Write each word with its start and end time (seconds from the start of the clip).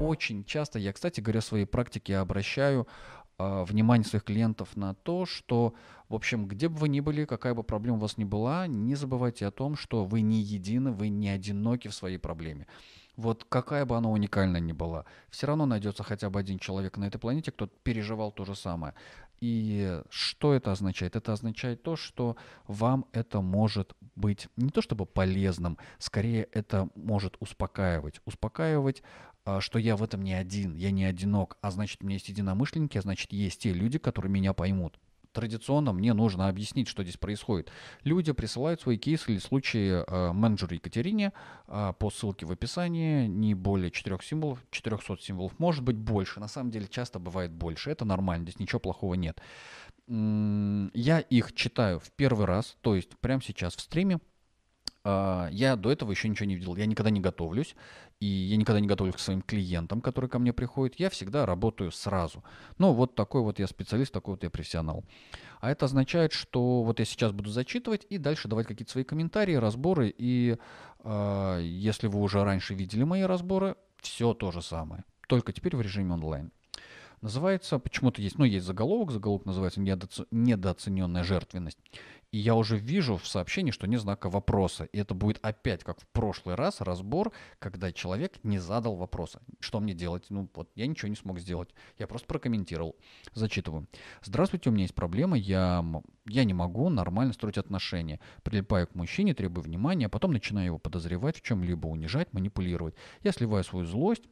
очень 0.00 0.44
часто, 0.44 0.78
я, 0.78 0.92
кстати 0.92 1.20
говоря, 1.20 1.40
в 1.40 1.44
своей 1.44 1.66
практике 1.66 2.16
обращаю 2.16 2.86
а, 3.38 3.64
внимание 3.64 4.04
своих 4.04 4.24
клиентов 4.24 4.76
на 4.76 4.94
то, 4.94 5.26
что, 5.26 5.74
в 6.08 6.14
общем, 6.14 6.46
где 6.46 6.68
бы 6.68 6.76
вы 6.76 6.88
ни 6.88 7.00
были, 7.00 7.24
какая 7.24 7.54
бы 7.54 7.62
проблема 7.62 7.96
у 7.96 8.00
вас 8.00 8.16
ни 8.16 8.24
была, 8.24 8.66
не 8.66 8.94
забывайте 8.94 9.46
о 9.46 9.50
том, 9.50 9.76
что 9.76 10.04
вы 10.04 10.20
не 10.20 10.40
едины, 10.40 10.92
вы 10.92 11.08
не 11.08 11.28
одиноки 11.28 11.88
в 11.88 11.94
своей 11.94 12.18
проблеме. 12.18 12.66
Вот 13.16 13.44
какая 13.48 13.86
бы 13.86 13.96
она 13.96 14.10
уникальная 14.10 14.60
ни 14.60 14.72
была, 14.72 15.04
все 15.30 15.46
равно 15.46 15.66
найдется 15.66 16.02
хотя 16.02 16.30
бы 16.30 16.40
один 16.40 16.58
человек 16.58 16.96
на 16.96 17.04
этой 17.04 17.18
планете, 17.18 17.52
кто 17.52 17.66
переживал 17.66 18.32
то 18.32 18.44
же 18.44 18.56
самое. 18.56 18.94
И 19.40 20.00
что 20.10 20.54
это 20.54 20.72
означает? 20.72 21.16
Это 21.16 21.32
означает 21.32 21.82
то, 21.82 21.96
что 21.96 22.36
вам 22.66 23.04
это 23.12 23.40
может 23.40 23.94
быть 24.16 24.48
не 24.56 24.70
то 24.70 24.80
чтобы 24.80 25.06
полезным, 25.06 25.76
скорее 25.98 26.48
это 26.52 26.88
может 26.94 27.36
успокаивать. 27.40 28.20
Успокаивать, 28.24 29.02
что 29.60 29.78
я 29.78 29.96
в 29.96 30.02
этом 30.02 30.22
не 30.22 30.32
один, 30.32 30.74
я 30.76 30.90
не 30.90 31.04
одинок, 31.04 31.58
а 31.60 31.70
значит 31.70 32.02
у 32.02 32.06
меня 32.06 32.14
есть 32.14 32.28
единомышленники, 32.28 32.98
а 32.98 33.02
значит 33.02 33.32
есть 33.32 33.60
те 33.60 33.72
люди, 33.72 33.98
которые 33.98 34.30
меня 34.30 34.52
поймут 34.52 34.98
традиционно 35.34 35.92
мне 35.92 36.14
нужно 36.14 36.48
объяснить, 36.48 36.88
что 36.88 37.02
здесь 37.02 37.18
происходит. 37.18 37.70
Люди 38.04 38.32
присылают 38.32 38.80
свои 38.80 38.96
кейсы 38.96 39.32
или 39.32 39.38
случаи 39.38 40.02
э, 40.06 40.32
менеджеру 40.32 40.74
Екатерине 40.74 41.32
э, 41.66 41.92
по 41.98 42.10
ссылке 42.10 42.46
в 42.46 42.52
описании, 42.52 43.26
не 43.26 43.54
более 43.54 43.90
4 43.90 44.18
символов, 44.22 44.60
400 44.70 45.18
символов, 45.20 45.58
может 45.58 45.82
быть 45.82 45.96
больше, 45.96 46.40
на 46.40 46.48
самом 46.48 46.70
деле 46.70 46.86
часто 46.88 47.18
бывает 47.18 47.50
больше, 47.50 47.90
это 47.90 48.04
нормально, 48.04 48.44
здесь 48.44 48.60
ничего 48.60 48.78
плохого 48.78 49.14
нет. 49.14 49.40
Я 50.06 51.20
их 51.20 51.54
читаю 51.54 51.98
в 51.98 52.10
первый 52.12 52.46
раз, 52.46 52.76
то 52.80 52.94
есть 52.94 53.16
прямо 53.18 53.42
сейчас 53.42 53.74
в 53.74 53.80
стриме, 53.80 54.20
а, 55.06 55.48
я 55.52 55.76
до 55.76 55.92
этого 55.92 56.10
еще 56.10 56.28
ничего 56.28 56.46
не 56.46 56.56
видел. 56.56 56.76
Я 56.76 56.86
никогда 56.86 57.10
не 57.10 57.20
готовлюсь, 57.20 57.76
и 58.24 58.26
я 58.26 58.56
никогда 58.56 58.80
не 58.80 58.86
готовлюсь 58.86 59.16
к 59.16 59.18
своим 59.18 59.42
клиентам, 59.42 60.00
которые 60.00 60.30
ко 60.30 60.38
мне 60.38 60.54
приходят. 60.54 60.98
Я 60.98 61.10
всегда 61.10 61.44
работаю 61.44 61.90
сразу. 61.90 62.42
Ну, 62.78 62.94
вот 62.94 63.14
такой 63.14 63.42
вот 63.42 63.58
я 63.58 63.66
специалист, 63.66 64.10
такой 64.10 64.34
вот 64.34 64.42
я 64.42 64.48
профессионал. 64.48 65.04
А 65.60 65.70
это 65.70 65.84
означает, 65.84 66.32
что 66.32 66.82
вот 66.82 67.00
я 67.00 67.04
сейчас 67.04 67.32
буду 67.32 67.50
зачитывать 67.50 68.06
и 68.08 68.16
дальше 68.16 68.48
давать 68.48 68.66
какие-то 68.66 68.92
свои 68.92 69.04
комментарии, 69.04 69.54
разборы. 69.54 70.14
И 70.16 70.56
э, 71.04 71.60
если 71.62 72.06
вы 72.06 72.20
уже 72.20 72.42
раньше 72.44 72.72
видели 72.72 73.04
мои 73.04 73.22
разборы, 73.22 73.76
все 74.00 74.32
то 74.32 74.50
же 74.52 74.62
самое. 74.62 75.04
Только 75.28 75.52
теперь 75.52 75.76
в 75.76 75.82
режиме 75.82 76.14
онлайн. 76.14 76.50
Называется, 77.24 77.78
почему-то 77.78 78.20
есть, 78.20 78.36
ну, 78.36 78.44
есть 78.44 78.66
заголовок, 78.66 79.10
заголовок 79.10 79.46
называется 79.46 79.80
«Недооцененная 79.80 81.24
жертвенность». 81.24 81.78
И 82.32 82.36
я 82.36 82.54
уже 82.54 82.76
вижу 82.76 83.16
в 83.16 83.26
сообщении, 83.26 83.70
что 83.70 83.86
нет 83.86 84.02
знака 84.02 84.28
вопроса. 84.28 84.84
И 84.92 84.98
это 84.98 85.14
будет 85.14 85.38
опять, 85.40 85.84
как 85.84 86.02
в 86.02 86.06
прошлый 86.08 86.54
раз, 86.54 86.82
разбор, 86.82 87.32
когда 87.58 87.92
человек 87.92 88.34
не 88.42 88.58
задал 88.58 88.96
вопроса. 88.96 89.40
Что 89.58 89.80
мне 89.80 89.94
делать? 89.94 90.26
Ну 90.28 90.50
вот, 90.54 90.68
я 90.74 90.86
ничего 90.86 91.08
не 91.08 91.16
смог 91.16 91.38
сделать. 91.38 91.70
Я 91.98 92.06
просто 92.06 92.26
прокомментировал. 92.26 92.94
Зачитываю. 93.32 93.86
Здравствуйте, 94.22 94.68
у 94.68 94.74
меня 94.74 94.82
есть 94.82 94.94
проблема. 94.94 95.38
Я, 95.38 95.82
я 96.26 96.44
не 96.44 96.52
могу 96.52 96.90
нормально 96.90 97.32
строить 97.32 97.56
отношения. 97.56 98.20
Прилипаю 98.42 98.86
к 98.86 98.94
мужчине, 98.94 99.32
требую 99.32 99.64
внимания, 99.64 100.06
а 100.06 100.10
потом 100.10 100.32
начинаю 100.32 100.66
его 100.66 100.78
подозревать 100.78 101.38
в 101.38 101.40
чем-либо, 101.40 101.86
унижать, 101.86 102.34
манипулировать. 102.34 102.96
Я 103.22 103.32
сливаю 103.32 103.64
свою 103.64 103.86
злость, 103.86 104.24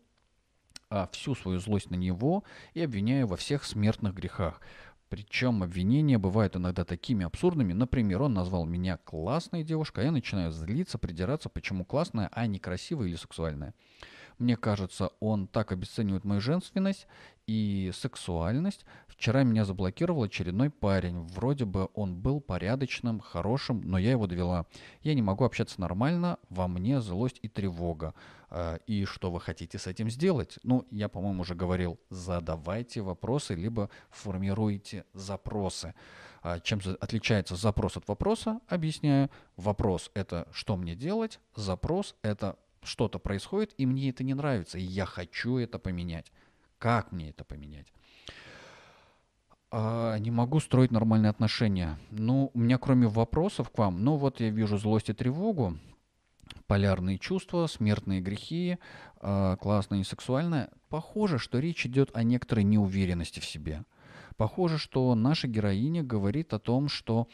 а 0.93 1.09
всю 1.11 1.35
свою 1.35 1.59
злость 1.59 1.91
на 1.91 1.95
него 1.95 2.45
и 2.75 2.83
обвиняю 2.83 3.27
во 3.27 3.37
всех 3.37 3.65
смертных 3.65 4.13
грехах. 4.15 4.61
Причем 5.09 5.63
обвинения 5.63 6.19
бывают 6.19 6.55
иногда 6.55 6.85
такими 6.85 7.25
абсурдными. 7.25 7.73
Например, 7.73 8.23
он 8.23 8.35
назвал 8.35 8.67
меня 8.67 8.99
классной 8.99 9.65
девушкой, 9.65 10.01
а 10.01 10.05
я 10.05 10.13
начинаю 10.13 10.53
злиться, 10.53 10.99
придираться, 10.99 11.49
почему 11.49 11.87
классная, 11.87 12.29
а 12.33 12.47
не 12.47 12.59
красивая 12.59 13.09
или 13.09 13.17
сексуальная. 13.17 13.75
Мне 14.39 14.57
кажется, 14.57 15.13
он 15.19 15.47
так 15.47 15.73
обесценивает 15.73 16.25
мою 16.25 16.43
женственность 16.43 17.07
и 17.47 17.91
сексуальность. 17.95 18.85
Вчера 19.23 19.45
меня 19.45 19.65
заблокировал 19.65 20.25
очередной 20.25 20.69
парень. 20.69 21.21
Вроде 21.29 21.65
бы 21.65 21.89
он 21.95 22.17
был 22.17 22.41
порядочным, 22.41 23.21
хорошим, 23.21 23.81
но 23.83 23.97
я 23.97 24.11
его 24.11 24.27
довела. 24.27 24.67
Я 25.03 25.15
не 25.15 25.23
могу 25.23 25.45
общаться 25.45 25.81
нормально, 25.81 26.41
во 26.49 26.67
мне 26.67 27.01
злость 27.01 27.39
и 27.41 27.47
тревога. 27.47 28.15
А, 28.51 28.81
и 28.89 29.05
что 29.05 29.31
вы 29.31 29.41
хотите 29.41 29.79
с 29.79 29.87
этим 29.87 30.11
сделать? 30.11 30.59
Ну, 30.65 30.89
я, 30.91 31.09
по-моему, 31.09 31.43
уже 31.43 31.55
говорил, 31.55 32.01
задавайте 32.11 33.01
вопросы, 33.01 33.55
либо 33.55 33.91
формируйте 34.11 35.05
запросы. 35.15 35.95
А, 36.43 36.59
чем 36.59 36.81
отличается 36.99 37.55
запрос 37.55 37.97
от 37.97 38.09
вопроса? 38.09 38.59
Объясняю. 38.67 39.31
Вопрос– 39.57 40.11
это 40.15 40.49
что 40.51 40.77
мне 40.77 40.97
делать, 40.97 41.39
запрос– 41.55 42.17
это 42.23 42.57
что-то 42.83 43.21
происходит, 43.21 43.73
и 43.79 43.87
мне 43.87 44.11
это 44.11 44.25
не 44.25 44.35
нравится, 44.35 44.79
и 44.79 44.83
я 44.83 45.07
хочу 45.07 45.59
это 45.59 45.79
поменять. 45.79 46.33
Как 46.79 47.13
мне 47.13 47.31
это 47.31 47.45
поменять? 47.45 47.87
А, 49.75 50.19
не 50.19 50.31
могу 50.31 50.61
строить 50.61 50.91
нормальные 50.91 51.31
отношения. 51.31 51.99
Ну, 52.11 52.51
у 52.53 52.59
меня 52.59 52.77
кроме 52.77 53.07
вопросов 53.07 53.71
к 53.71 53.79
вам, 53.79 54.05
ну 54.05 54.17
вот 54.17 54.39
я 54.39 54.51
вижу 54.51 54.77
злость 54.77 55.09
и 55.09 55.15
тревогу, 55.15 55.79
полярные 56.67 57.19
чувства, 57.19 57.67
смертные 57.67 58.21
грехи, 58.21 58.77
э, 59.23 59.57
классное 59.59 60.01
и 60.01 60.05
сексуальное. 60.05 60.69
Похоже, 60.91 61.39
что 61.39 61.59
речь 61.59 61.87
идет 61.87 62.15
о 62.15 62.23
некоторой 62.23 62.65
неуверенности 62.65 63.41
в 63.41 63.47
себе. 63.47 63.85
Похоже, 64.37 64.77
что 64.77 65.15
наша 65.15 65.49
героиня 65.49 66.03
говорит 66.03 66.53
о 66.53 66.59
том, 66.59 66.91
что 66.91 67.27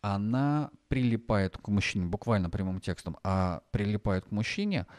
она 0.00 0.70
прилипает 0.88 1.56
к 1.56 1.68
мужчине, 1.68 2.06
буквально 2.06 2.50
прямым 2.50 2.80
текстом, 2.80 3.18
а 3.22 3.62
прилипает 3.70 4.24
к 4.24 4.32
мужчине– 4.32 4.88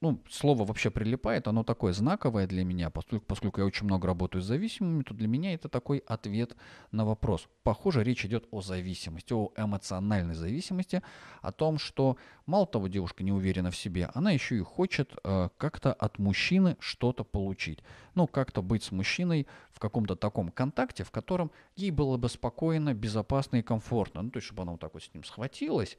ну, 0.00 0.22
слово 0.30 0.64
вообще 0.64 0.90
прилипает, 0.90 1.48
оно 1.48 1.64
такое 1.64 1.92
знаковое 1.92 2.46
для 2.46 2.64
меня, 2.64 2.90
поскольку, 2.90 3.24
поскольку 3.26 3.60
я 3.60 3.66
очень 3.66 3.86
много 3.86 4.06
работаю 4.06 4.42
с 4.42 4.46
зависимыми, 4.46 5.02
то 5.02 5.14
для 5.14 5.28
меня 5.28 5.54
это 5.54 5.68
такой 5.68 5.98
ответ 6.06 6.56
на 6.92 7.04
вопрос. 7.04 7.48
Похоже, 7.62 8.04
речь 8.04 8.24
идет 8.24 8.46
о 8.50 8.60
зависимости, 8.60 9.32
о 9.32 9.52
эмоциональной 9.56 10.34
зависимости, 10.34 11.02
о 11.42 11.52
том, 11.52 11.78
что 11.78 12.16
мало 12.46 12.66
того 12.66 12.88
девушка 12.88 13.24
не 13.24 13.32
уверена 13.32 13.70
в 13.70 13.76
себе, 13.76 14.10
она 14.14 14.30
еще 14.30 14.56
и 14.56 14.60
хочет 14.60 15.14
э, 15.24 15.48
как-то 15.58 15.92
от 15.92 16.18
мужчины 16.18 16.76
что-то 16.80 17.24
получить. 17.24 17.80
Ну, 18.14 18.26
как-то 18.26 18.62
быть 18.62 18.82
с 18.82 18.92
мужчиной 18.92 19.46
в 19.70 19.78
каком-то 19.78 20.16
таком 20.16 20.50
контакте, 20.50 21.04
в 21.04 21.10
котором 21.10 21.50
ей 21.74 21.90
было 21.90 22.16
бы 22.16 22.28
спокойно, 22.28 22.94
безопасно 22.94 23.56
и 23.56 23.62
комфортно. 23.62 24.22
Ну, 24.22 24.30
то 24.30 24.38
есть, 24.38 24.46
чтобы 24.46 24.62
она 24.62 24.72
вот 24.72 24.80
так 24.80 24.94
вот 24.94 25.02
с 25.02 25.12
ним 25.12 25.24
схватилась, 25.24 25.98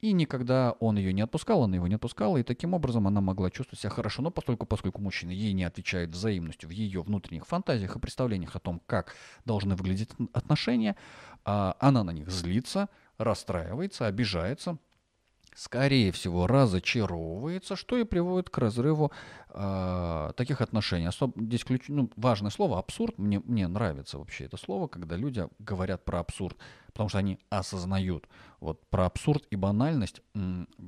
и 0.00 0.12
никогда 0.12 0.72
он 0.72 0.98
ее 0.98 1.12
не 1.12 1.22
отпускал, 1.22 1.62
она 1.62 1.76
его 1.76 1.86
не 1.86 1.94
отпускала, 1.94 2.36
и 2.36 2.42
таким 2.42 2.74
образом 2.74 3.06
она 3.06 3.20
могла 3.20 3.50
чувствовать 3.50 3.80
себя 3.80 3.90
хорошо. 3.90 4.22
Но 4.22 4.30
поскольку, 4.30 4.66
поскольку 4.66 5.00
мужчина 5.00 5.30
ей 5.30 5.52
не 5.52 5.64
отвечает 5.64 6.10
взаимностью 6.10 6.68
в 6.68 6.72
ее 6.72 7.02
внутренних 7.02 7.46
фантазиях 7.46 7.96
и 7.96 7.98
представлениях 7.98 8.54
о 8.56 8.60
том, 8.60 8.80
как 8.86 9.14
должны 9.44 9.74
выглядеть 9.74 10.10
отношения, 10.32 10.96
а, 11.44 11.76
она 11.80 12.04
на 12.04 12.10
них 12.10 12.30
злится, 12.30 12.88
расстраивается, 13.18 14.06
обижается, 14.06 14.78
скорее 15.56 16.12
всего, 16.12 16.46
разочаровывается, 16.46 17.76
что 17.76 17.96
и 17.96 18.04
приводит 18.04 18.50
к 18.50 18.58
разрыву 18.58 19.10
э, 19.48 20.32
таких 20.36 20.60
отношений. 20.60 21.06
Особ... 21.06 21.36
Здесь 21.36 21.64
ключ... 21.64 21.84
ну, 21.88 22.10
важное 22.16 22.50
слово 22.50 22.78
абсурд. 22.78 23.16
Мне, 23.18 23.40
мне 23.40 23.66
нравится 23.66 24.18
вообще 24.18 24.44
это 24.44 24.58
слово, 24.58 24.86
когда 24.86 25.16
люди 25.16 25.48
говорят 25.58 26.04
про 26.04 26.20
абсурд, 26.20 26.58
потому 26.88 27.08
что 27.08 27.18
они 27.18 27.38
осознают. 27.48 28.28
Вот 28.60 28.86
про 28.90 29.06
абсурд 29.06 29.44
и 29.50 29.56
банальность 29.56 30.20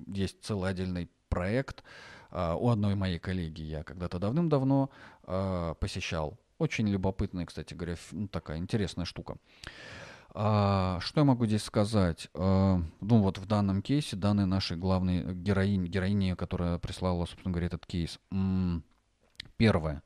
есть 0.07 0.45
целый 0.45 0.71
отдельный 0.71 1.09
проект 1.31 1.83
э, 2.31 2.55
у 2.55 2.69
одной 2.69 2.95
моей 2.95 3.19
коллеги. 3.19 3.63
Я 3.63 3.83
когда-то 3.85 4.19
давным-давно 4.19 4.91
э, 5.25 5.75
посещал. 5.81 6.39
Очень 6.59 6.89
любопытная, 6.89 7.47
кстати 7.47 7.73
говоря, 7.73 7.97
ну, 8.13 8.29
такая 8.29 8.59
интересная 8.59 9.07
штука. 9.07 9.39
А, 10.35 10.99
что 11.01 11.21
я 11.21 11.25
могу 11.25 11.47
здесь 11.47 11.63
сказать? 11.63 12.29
А, 12.35 12.81
ну 13.01 13.23
вот 13.23 13.39
в 13.39 13.47
данном 13.47 13.83
кейсе, 13.83 14.17
данной 14.17 14.47
нашей 14.47 14.77
главной 14.77 15.35
героине, 15.35 15.89
героине, 15.89 16.37
которая 16.37 16.79
прислала, 16.79 17.25
собственно 17.25 17.53
говоря, 17.53 17.67
этот 17.67 17.87
кейс. 17.87 18.21
Первое. 19.57 20.03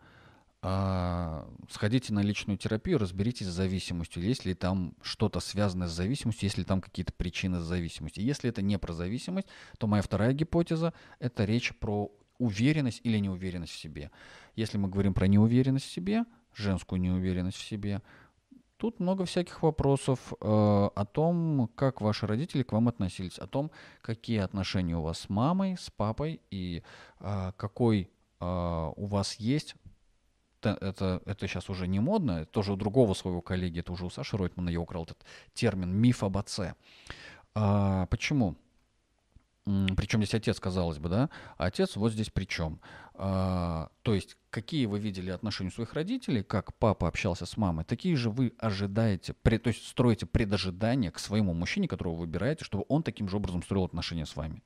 А, 0.64 1.48
сходите 1.68 2.12
на 2.12 2.20
личную 2.20 2.56
терапию, 2.56 2.98
разберитесь 2.98 3.46
с 3.46 3.52
зависимостью, 3.52 4.22
есть 4.22 4.44
ли 4.44 4.54
там 4.54 4.94
что-то 5.02 5.40
связанное 5.40 5.88
с 5.88 5.92
зависимостью, 5.92 6.46
есть 6.46 6.56
ли 6.56 6.62
там 6.62 6.80
какие-то 6.80 7.12
причины 7.12 7.58
зависимости. 7.58 8.20
Если 8.20 8.48
это 8.48 8.62
не 8.62 8.78
про 8.78 8.92
зависимость, 8.92 9.48
то 9.78 9.88
моя 9.88 10.02
вторая 10.02 10.32
гипотеза– 10.32 10.94
это 11.18 11.44
речь 11.44 11.74
про 11.74 12.12
уверенность 12.38 13.00
или 13.02 13.18
неуверенность 13.18 13.72
в 13.72 13.78
себе. 13.78 14.12
Если 14.54 14.78
мы 14.78 14.88
говорим 14.88 15.14
про 15.14 15.26
неуверенность 15.26 15.86
в 15.86 15.92
себе, 15.92 16.26
женскую 16.54 17.00
неуверенность 17.00 17.56
в 17.56 17.64
себе– 17.64 18.00
Тут 18.82 18.98
много 18.98 19.24
всяких 19.24 19.62
вопросов 19.62 20.18
э, 20.32 20.34
о 20.40 21.04
том, 21.12 21.70
как 21.76 22.00
ваши 22.00 22.26
родители 22.26 22.64
к 22.64 22.72
вам 22.72 22.88
относились, 22.88 23.38
о 23.38 23.46
том, 23.46 23.70
какие 24.00 24.40
отношения 24.40 24.96
у 24.96 25.02
вас 25.02 25.20
с 25.20 25.28
мамой, 25.28 25.76
с 25.78 25.88
папой 25.90 26.40
и 26.50 26.82
э, 27.20 27.52
какой 27.56 28.10
э, 28.40 28.92
у 28.96 29.06
вас 29.06 29.36
есть. 29.36 29.76
Это, 30.62 31.22
это 31.26 31.46
сейчас 31.46 31.70
уже 31.70 31.86
не 31.86 32.00
модно, 32.00 32.40
это 32.40 32.50
тоже 32.50 32.72
у 32.72 32.76
другого 32.76 33.14
своего 33.14 33.40
коллеги, 33.40 33.78
это 33.78 33.92
уже 33.92 34.04
у 34.04 34.10
Саши 34.10 34.36
Ройтмана 34.36 34.70
я 34.70 34.80
украл 34.80 35.04
этот 35.04 35.18
термин 35.54 35.94
«миф 35.94 36.24
об 36.24 36.36
отце». 36.36 36.74
А, 37.54 38.06
почему? 38.06 38.56
Причем 39.64 40.20
здесь 40.22 40.34
отец, 40.34 40.58
казалось 40.58 40.98
бы, 40.98 41.08
да? 41.08 41.30
А 41.56 41.66
отец 41.66 41.96
вот 41.96 42.12
здесь 42.12 42.30
при 42.30 42.44
чем? 42.44 42.80
А, 43.14 43.90
то 44.02 44.14
есть, 44.14 44.36
какие 44.50 44.86
вы 44.86 44.98
видели 44.98 45.30
отношения 45.30 45.70
своих 45.70 45.94
родителей, 45.94 46.42
как 46.42 46.74
папа 46.74 47.06
общался 47.06 47.46
с 47.46 47.56
мамой, 47.56 47.84
такие 47.84 48.16
же 48.16 48.30
вы 48.30 48.54
ожидаете, 48.58 49.34
при, 49.42 49.58
то 49.58 49.68
есть 49.68 49.86
строите 49.86 50.26
предожидание 50.26 51.12
к 51.12 51.18
своему 51.18 51.54
мужчине, 51.54 51.86
которого 51.86 52.14
вы 52.14 52.20
выбираете, 52.22 52.64
чтобы 52.64 52.84
он 52.88 53.02
таким 53.02 53.28
же 53.28 53.36
образом 53.36 53.62
строил 53.62 53.84
отношения 53.84 54.26
с 54.26 54.34
вами. 54.34 54.62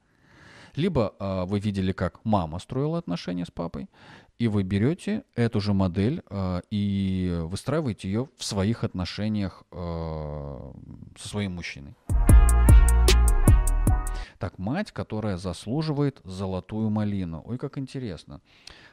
Либо 0.75 1.14
а, 1.19 1.44
вы 1.44 1.58
видели, 1.58 1.92
как 1.92 2.25
мама 2.25 2.58
строила 2.58 2.99
отношения 2.99 3.44
с 3.44 3.50
папой, 3.50 3.88
и 4.38 4.49
вы 4.49 4.62
берете 4.62 5.25
эту 5.34 5.60
же 5.60 5.75
модель 5.75 6.22
а, 6.31 6.62
и 6.70 7.38
выстраиваете 7.44 8.08
ее 8.08 8.28
в 8.38 8.44
своих 8.44 8.84
отношениях 8.84 9.64
а, 9.70 10.72
со 11.19 11.28
своим 11.28 11.52
мужчиной. 11.52 11.94
Так, 14.38 14.59
мать, 14.59 14.93
которая 14.93 15.37
заслуживает 15.37 16.21
золотую 16.25 16.91
малину. 16.91 17.43
Ой, 17.44 17.59
как 17.59 17.79
интересно. 17.79 18.41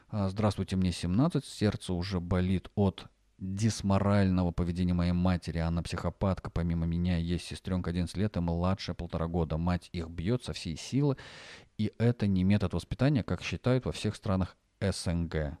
А, 0.08 0.28
здравствуйте, 0.28 0.76
мне 0.76 0.92
17, 0.92 1.44
сердце 1.44 1.92
уже 1.92 2.20
болит 2.20 2.70
от 2.74 3.06
дисморального 3.38 4.52
поведения 4.52 4.94
моей 4.94 5.12
матери. 5.12 5.58
Она 5.58 5.82
психопатка, 5.82 6.50
помимо 6.50 6.86
меня 6.86 7.18
есть 7.18 7.44
сестренка 7.46 7.90
11 7.90 8.16
лет 8.16 8.36
и 8.36 8.40
младшая 8.40 8.94
полтора 8.94 9.26
года. 9.26 9.58
Мать 9.58 9.90
их 9.92 10.08
бьет 10.08 10.44
со 10.44 10.52
всей 10.52 10.76
силы, 10.76 11.16
и 11.78 11.92
это 11.98 12.26
не 12.26 12.44
метод 12.44 12.72
воспитания, 12.72 13.22
как 13.22 13.42
считают 13.42 13.84
во 13.84 13.92
всех 13.92 14.16
странах 14.16 14.56
СНГ. 14.80 15.58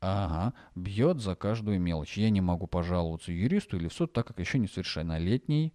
Ага, 0.00 0.54
бьет 0.74 1.20
за 1.20 1.34
каждую 1.34 1.80
мелочь. 1.80 2.18
Я 2.18 2.30
не 2.30 2.40
могу 2.40 2.66
пожаловаться 2.66 3.32
юристу 3.32 3.76
или 3.76 3.88
в 3.88 3.92
суд, 3.92 4.12
так 4.12 4.26
как 4.26 4.38
еще 4.38 4.58
несовершеннолетний 4.58 5.72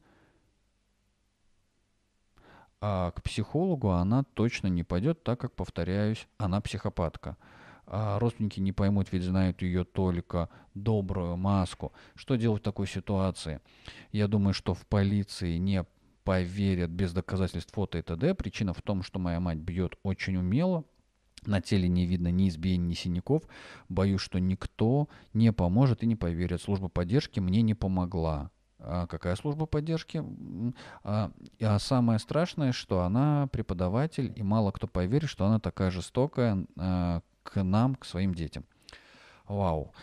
а 2.86 3.12
к 3.12 3.24
психологу 3.24 3.92
она 3.92 4.26
точно 4.34 4.68
не 4.68 4.84
пойдет, 4.84 5.24
так 5.24 5.40
как, 5.40 5.56
повторяюсь, 5.56 6.28
она 6.38 6.60
психопатка. 6.60 7.38
А 7.88 8.20
родственники 8.20 8.60
не 8.60 8.74
поймут, 8.74 9.08
ведь 9.14 9.24
знают 9.24 9.62
ее 9.62 9.86
только 9.86 10.50
добрую 10.74 11.38
маску. 11.38 11.94
Что 12.14 12.36
делать 12.36 12.60
в 12.60 12.66
такой 12.66 12.88
ситуации? 12.88 13.62
Я 14.12 14.28
думаю, 14.28 14.54
что 14.54 14.74
в 14.74 14.86
полиции 14.86 15.56
не 15.56 15.86
поверят 16.26 16.90
без 16.90 17.14
доказательств 17.14 17.74
фото 17.74 18.00
и 18.00 18.02
т.д. 18.02 18.36
Причина 18.36 18.74
в 18.74 18.82
том, 18.82 19.02
что 19.02 19.18
моя 19.18 19.40
мать 19.40 19.60
бьет 19.60 19.96
очень 20.04 20.36
умело, 20.36 20.84
на 21.46 21.62
теле 21.62 21.88
не 21.88 22.06
видно 22.06 22.32
ни 22.32 22.50
избиений, 22.50 22.88
ни 22.88 22.94
синяков. 22.96 23.44
Боюсь, 23.88 24.20
что 24.20 24.40
никто 24.40 25.08
не 25.34 25.54
поможет 25.54 26.04
и 26.04 26.06
не 26.06 26.18
поверит. 26.18 26.62
Служба 26.62 26.90
поддержки 26.90 27.40
мне 27.40 27.62
не 27.62 27.76
помогла. 27.76 28.52
А 28.86 29.08
какая 29.08 29.36
служба 29.36 29.66
поддержки? 29.66 30.24
А, 31.04 31.32
а 31.62 31.80
самое 31.80 32.20
страшное, 32.20 32.74
что 32.74 33.02
она 33.02 33.48
преподаватель, 33.52 34.34
и 34.36 34.44
мало 34.44 34.72
кто 34.72 34.88
поверит, 34.88 35.30
что 35.30 35.46
она 35.46 35.60
такая 35.60 35.90
жестокая 35.90 36.66
а, 36.78 37.22
к 37.44 37.64
нам, 37.64 37.96
к 37.96 38.06
своим 38.06 38.34
детям. 38.34 38.66
Вау. 39.48 39.94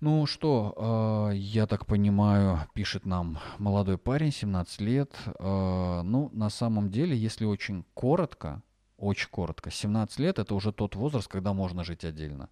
Ну 0.00 0.26
что, 0.26 0.74
а, 0.76 1.30
я 1.30 1.66
так 1.66 1.86
понимаю, 1.86 2.60
пишет 2.74 3.06
нам 3.06 3.38
молодой 3.58 3.96
парень, 3.96 4.32
17 4.32 4.80
лет. 4.82 5.12
А, 5.38 6.02
ну, 6.02 6.28
на 6.32 6.50
самом 6.50 6.90
деле, 6.90 7.16
если 7.16 7.46
очень 7.46 7.84
коротко, 7.94 8.62
очень 8.98 9.30
коротко, 9.30 9.70
17 9.70 10.18
лет 10.18 10.38
это 10.38 10.54
уже 10.54 10.72
тот 10.72 10.94
возраст, 10.94 11.26
когда 11.28 11.54
можно 11.54 11.84
жить 11.84 12.04
отдельно 12.04 12.50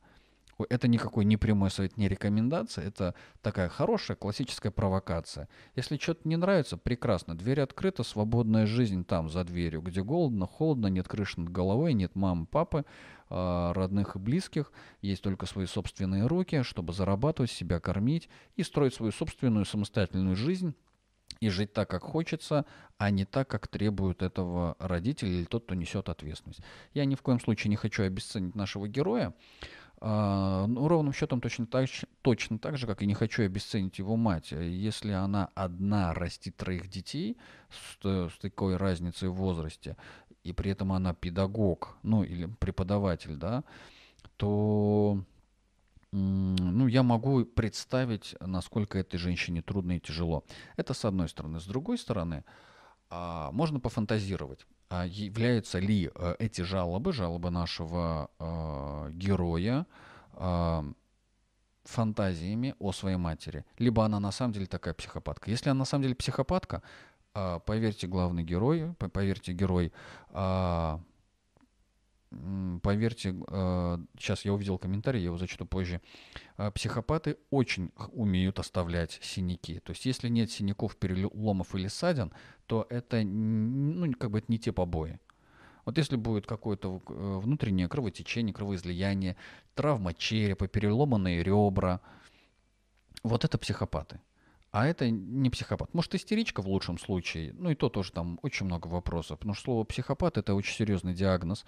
это 0.69 0.89
никакой 0.89 1.25
не 1.25 1.37
прямой 1.37 1.71
совет, 1.71 1.97
не 1.97 2.09
рекомендация, 2.09 2.87
это 2.87 3.15
такая 3.41 3.69
хорошая 3.69 4.17
классическая 4.17 4.71
провокация. 4.71 5.49
Если 5.75 5.97
что-то 5.97 6.29
не 6.29 6.37
нравится, 6.37 6.77
прекрасно, 6.77 7.37
дверь 7.37 7.61
открыта, 7.61 8.03
свободная 8.03 8.67
жизнь 8.67 9.05
там, 9.05 9.29
за 9.29 9.45
дверью, 9.45 9.83
где 9.83 10.03
голодно, 10.03 10.47
холодно, 10.47 10.89
нет 10.89 11.09
крыши 11.09 11.41
над 11.41 11.51
головой, 11.51 11.93
нет 11.95 12.15
мамы, 12.15 12.47
папы, 12.47 12.85
а, 13.29 13.73
родных 13.73 14.17
и 14.17 14.19
близких, 14.19 14.73
есть 15.01 15.23
только 15.23 15.47
свои 15.47 15.67
собственные 15.67 16.27
руки, 16.27 16.63
чтобы 16.63 16.93
зарабатывать, 16.93 17.51
себя 17.51 17.81
кормить 17.81 18.29
и 18.57 18.63
строить 18.63 18.95
свою 18.95 19.13
собственную 19.13 19.65
самостоятельную 19.65 20.37
жизнь, 20.37 20.75
и 21.43 21.49
жить 21.49 21.73
так, 21.73 21.91
как 21.91 22.05
хочется, 22.05 22.65
а 22.99 23.11
не 23.11 23.25
так, 23.25 23.49
как 23.49 23.67
требуют 23.67 24.23
этого 24.23 24.77
родители 24.79 25.29
или 25.29 25.45
тот, 25.45 25.65
кто 25.65 25.75
несет 25.75 26.09
ответственность. 26.09 26.61
Я 26.95 27.05
ни 27.05 27.17
в 27.17 27.23
коем 27.23 27.41
случае 27.41 27.71
не 27.71 27.77
хочу 27.77 28.05
обесценить 28.05 28.55
нашего 28.55 28.87
героя, 28.87 29.35
ну, 30.05 30.89
ровным 30.89 31.13
счетом 31.13 31.41
точно 31.41 31.67
так, 31.67 31.89
точно 32.23 32.59
так 32.59 32.77
же, 32.77 32.87
как 32.89 33.03
и 33.03 33.07
не 33.07 33.15
хочу 33.15 33.45
обесценить 33.45 33.99
его 33.99 34.17
мать. 34.17 34.51
Если 34.51 35.13
она 35.13 35.51
одна 35.55 36.13
растит 36.13 36.57
троих 36.57 36.89
детей 36.89 37.37
с, 37.71 38.05
с 38.05 38.39
такой 38.41 38.77
разницей 38.77 39.29
в 39.29 39.35
возрасте, 39.35 39.97
и 40.43 40.53
при 40.53 40.73
этом 40.73 40.93
она 40.93 41.15
педагог, 41.15 41.97
ну 42.03 42.25
или 42.25 42.47
преподаватель, 42.47 43.37
да, 43.37 43.63
то 44.37 45.23
ну, 46.13 46.87
я 46.89 47.03
могу 47.03 47.45
представить, 47.45 48.37
насколько 48.41 48.99
этой 48.99 49.17
женщине 49.17 49.63
трудно 49.63 49.97
и 49.97 50.01
тяжело. 50.01 50.45
Это 50.77 50.93
с 50.93 51.05
одной 51.05 51.29
стороны. 51.29 51.59
С 51.59 51.65
другой 51.65 51.97
стороны, 51.97 52.45
а, 53.09 53.51
можно 53.53 53.81
пофантазировать. 53.81 54.67
А 54.93 55.07
являются 55.07 55.79
ли 55.79 56.11
э, 56.15 56.37
эти 56.39 56.61
жалобы, 56.61 57.15
жалобы 57.15 57.49
нашего 57.49 58.29
э, 58.39 59.11
героя, 59.15 59.87
э, 60.35 60.83
фантазиями 61.85 62.75
о 62.79 62.93
своей 62.93 63.17
матери, 63.17 63.65
либо 63.79 64.05
она 64.05 64.21
на 64.21 64.33
самом 64.33 64.53
деле 64.53 64.67
такая 64.67 64.93
психопатка. 64.93 65.51
Если 65.51 65.71
она 65.71 65.79
на 65.79 65.85
самом 65.87 66.03
деле 66.03 66.15
психопатка, 66.15 66.83
поверьте, 67.33 68.07
главный 68.07 68.45
герой, 68.45 68.95
поверьте, 68.99 69.53
герой 69.53 69.93
поверьте, 72.83 73.33
сейчас 74.19 74.45
я 74.45 74.53
увидел 74.53 74.79
комментарий, 74.79 75.21
я 75.21 75.27
его 75.27 75.39
зачту 75.39 75.67
позже. 75.67 76.01
Психопаты 76.75 77.37
очень 77.51 77.91
умеют 78.13 78.59
оставлять 78.59 79.19
синяки. 79.23 79.81
То 79.81 79.91
есть, 79.93 80.07
если 80.07 80.29
нет 80.29 80.51
синяков, 80.51 80.97
переломов 80.97 81.75
или 81.75 81.89
ссадин, 81.89 82.33
то 82.67 82.87
это, 82.91 83.23
ну, 83.23 84.13
как 84.13 84.31
бы 84.31 84.39
это 84.39 84.47
не 84.49 84.59
те 84.59 84.73
побои. 84.73 85.19
Вот 85.85 85.99
если 85.99 86.17
будет 86.17 86.47
какое-то 86.47 87.03
э, 87.09 87.39
внутреннее 87.43 87.89
кровотечение, 87.89 88.55
кровоизлияние, 88.55 89.37
травма 89.75 90.15
черепа, 90.15 90.69
переломанные 90.69 91.43
ребра, 91.43 92.01
вот 93.25 93.45
это 93.45 93.59
психопаты. 93.59 94.21
А 94.71 94.87
это 94.87 95.11
не 95.11 95.51
психопат. 95.51 95.93
Может, 95.93 96.15
истеричка 96.15 96.63
в 96.63 96.69
лучшем 96.69 96.99
случае. 96.99 97.53
Ну 97.59 97.71
и 97.71 97.75
то 97.75 97.89
тоже 97.89 98.13
там 98.13 98.39
очень 98.43 98.65
много 98.67 98.87
вопросов. 98.87 99.41
Что 99.43 99.55
слово 99.55 99.85
психопат 99.85 100.39
это 100.39 100.55
очень 100.55 100.75
серьезный 100.75 101.15
диагноз. 101.15 101.65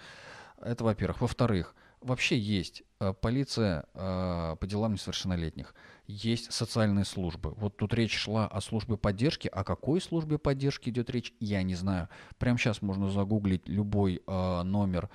Это 0.65 0.83
во-первых. 0.83 1.21
Во-вторых, 1.21 1.75
вообще 2.01 2.39
есть 2.39 2.85
э, 2.99 3.13
полиция 3.13 3.85
э, 3.93 4.57
по 4.59 4.67
делам 4.67 4.95
несовершеннолетних, 4.95 5.75
есть 6.07 6.51
социальные 6.53 7.05
службы. 7.05 7.53
Вот 7.57 7.77
тут 7.77 7.93
речь 7.93 8.17
шла 8.17 8.47
о 8.47 8.61
службе 8.63 8.97
поддержки. 8.97 9.47
О 9.49 9.63
какой 9.63 10.01
службе 10.01 10.39
поддержки 10.39 10.89
идет 10.89 11.11
речь, 11.11 11.35
я 11.39 11.63
не 11.63 11.75
знаю. 11.75 12.09
Прямо 12.39 12.59
сейчас 12.59 12.81
можно 12.81 13.11
загуглить 13.11 13.69
любой 13.69 14.23
э, 14.27 14.63
номер 14.63 15.11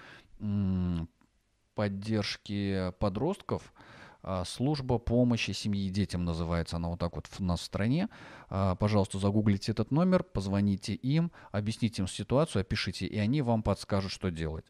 поддержки 1.75 2.93
подростков. 2.99 3.73
Служба 4.45 4.99
помощи 4.99 5.51
семье 5.51 5.87
и 5.87 5.89
детям 5.89 6.25
называется 6.25 6.75
она 6.75 6.89
вот 6.89 6.99
так 6.99 7.15
вот 7.15 7.27
у 7.39 7.43
нас 7.43 7.61
в 7.61 7.63
стране. 7.63 8.09
Пожалуйста, 8.49 9.17
загуглите 9.17 9.71
этот 9.71 9.91
номер, 9.91 10.23
позвоните 10.23 10.93
им, 10.93 11.31
объясните 11.51 12.01
им 12.01 12.07
ситуацию, 12.07 12.61
опишите, 12.61 13.05
и 13.05 13.17
они 13.17 13.41
вам 13.41 13.63
подскажут, 13.63 14.11
что 14.11 14.29
делать. 14.29 14.65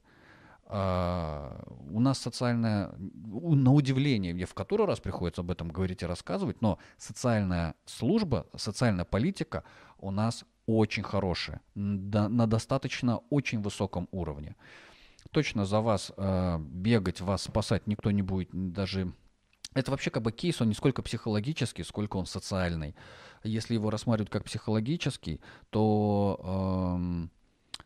А, 0.71 1.63
у 1.89 1.99
нас 1.99 2.19
социальная, 2.19 2.93
на 2.95 3.73
удивление, 3.73 4.35
мне 4.35 4.45
в 4.45 4.53
который 4.53 4.85
раз 4.85 4.99
приходится 4.99 5.41
об 5.41 5.49
этом 5.49 5.69
говорить 5.69 6.03
и 6.03 6.05
рассказывать, 6.05 6.61
но 6.61 6.77
социальная 6.97 7.73
служба, 7.85 8.45
социальная 8.55 9.03
политика 9.03 9.63
у 9.97 10.11
нас 10.11 10.45
очень 10.67 11.01
хорошая, 11.01 11.61
на 11.73 12.45
достаточно 12.45 13.17
очень 13.31 13.61
высоком 13.63 14.07
уровне. 14.11 14.55
Точно 15.31 15.65
за 15.65 15.81
вас 15.81 16.11
э, 16.15 16.59
бегать, 16.59 17.19
вас 17.19 17.43
спасать 17.43 17.87
никто 17.87 18.11
не 18.11 18.21
будет, 18.21 18.49
даже 18.51 19.11
это 19.73 19.89
вообще 19.89 20.11
как 20.11 20.21
бы 20.21 20.31
кейс, 20.31 20.61
он 20.61 20.67
не 20.67 20.75
сколько 20.75 21.01
психологический, 21.01 21.83
сколько 21.83 22.17
он 22.17 22.27
социальный. 22.27 22.95
Если 23.43 23.73
его 23.73 23.89
рассматривать 23.89 24.31
как 24.31 24.43
психологический, 24.43 25.41
то 25.71 26.97
э, 26.99 27.27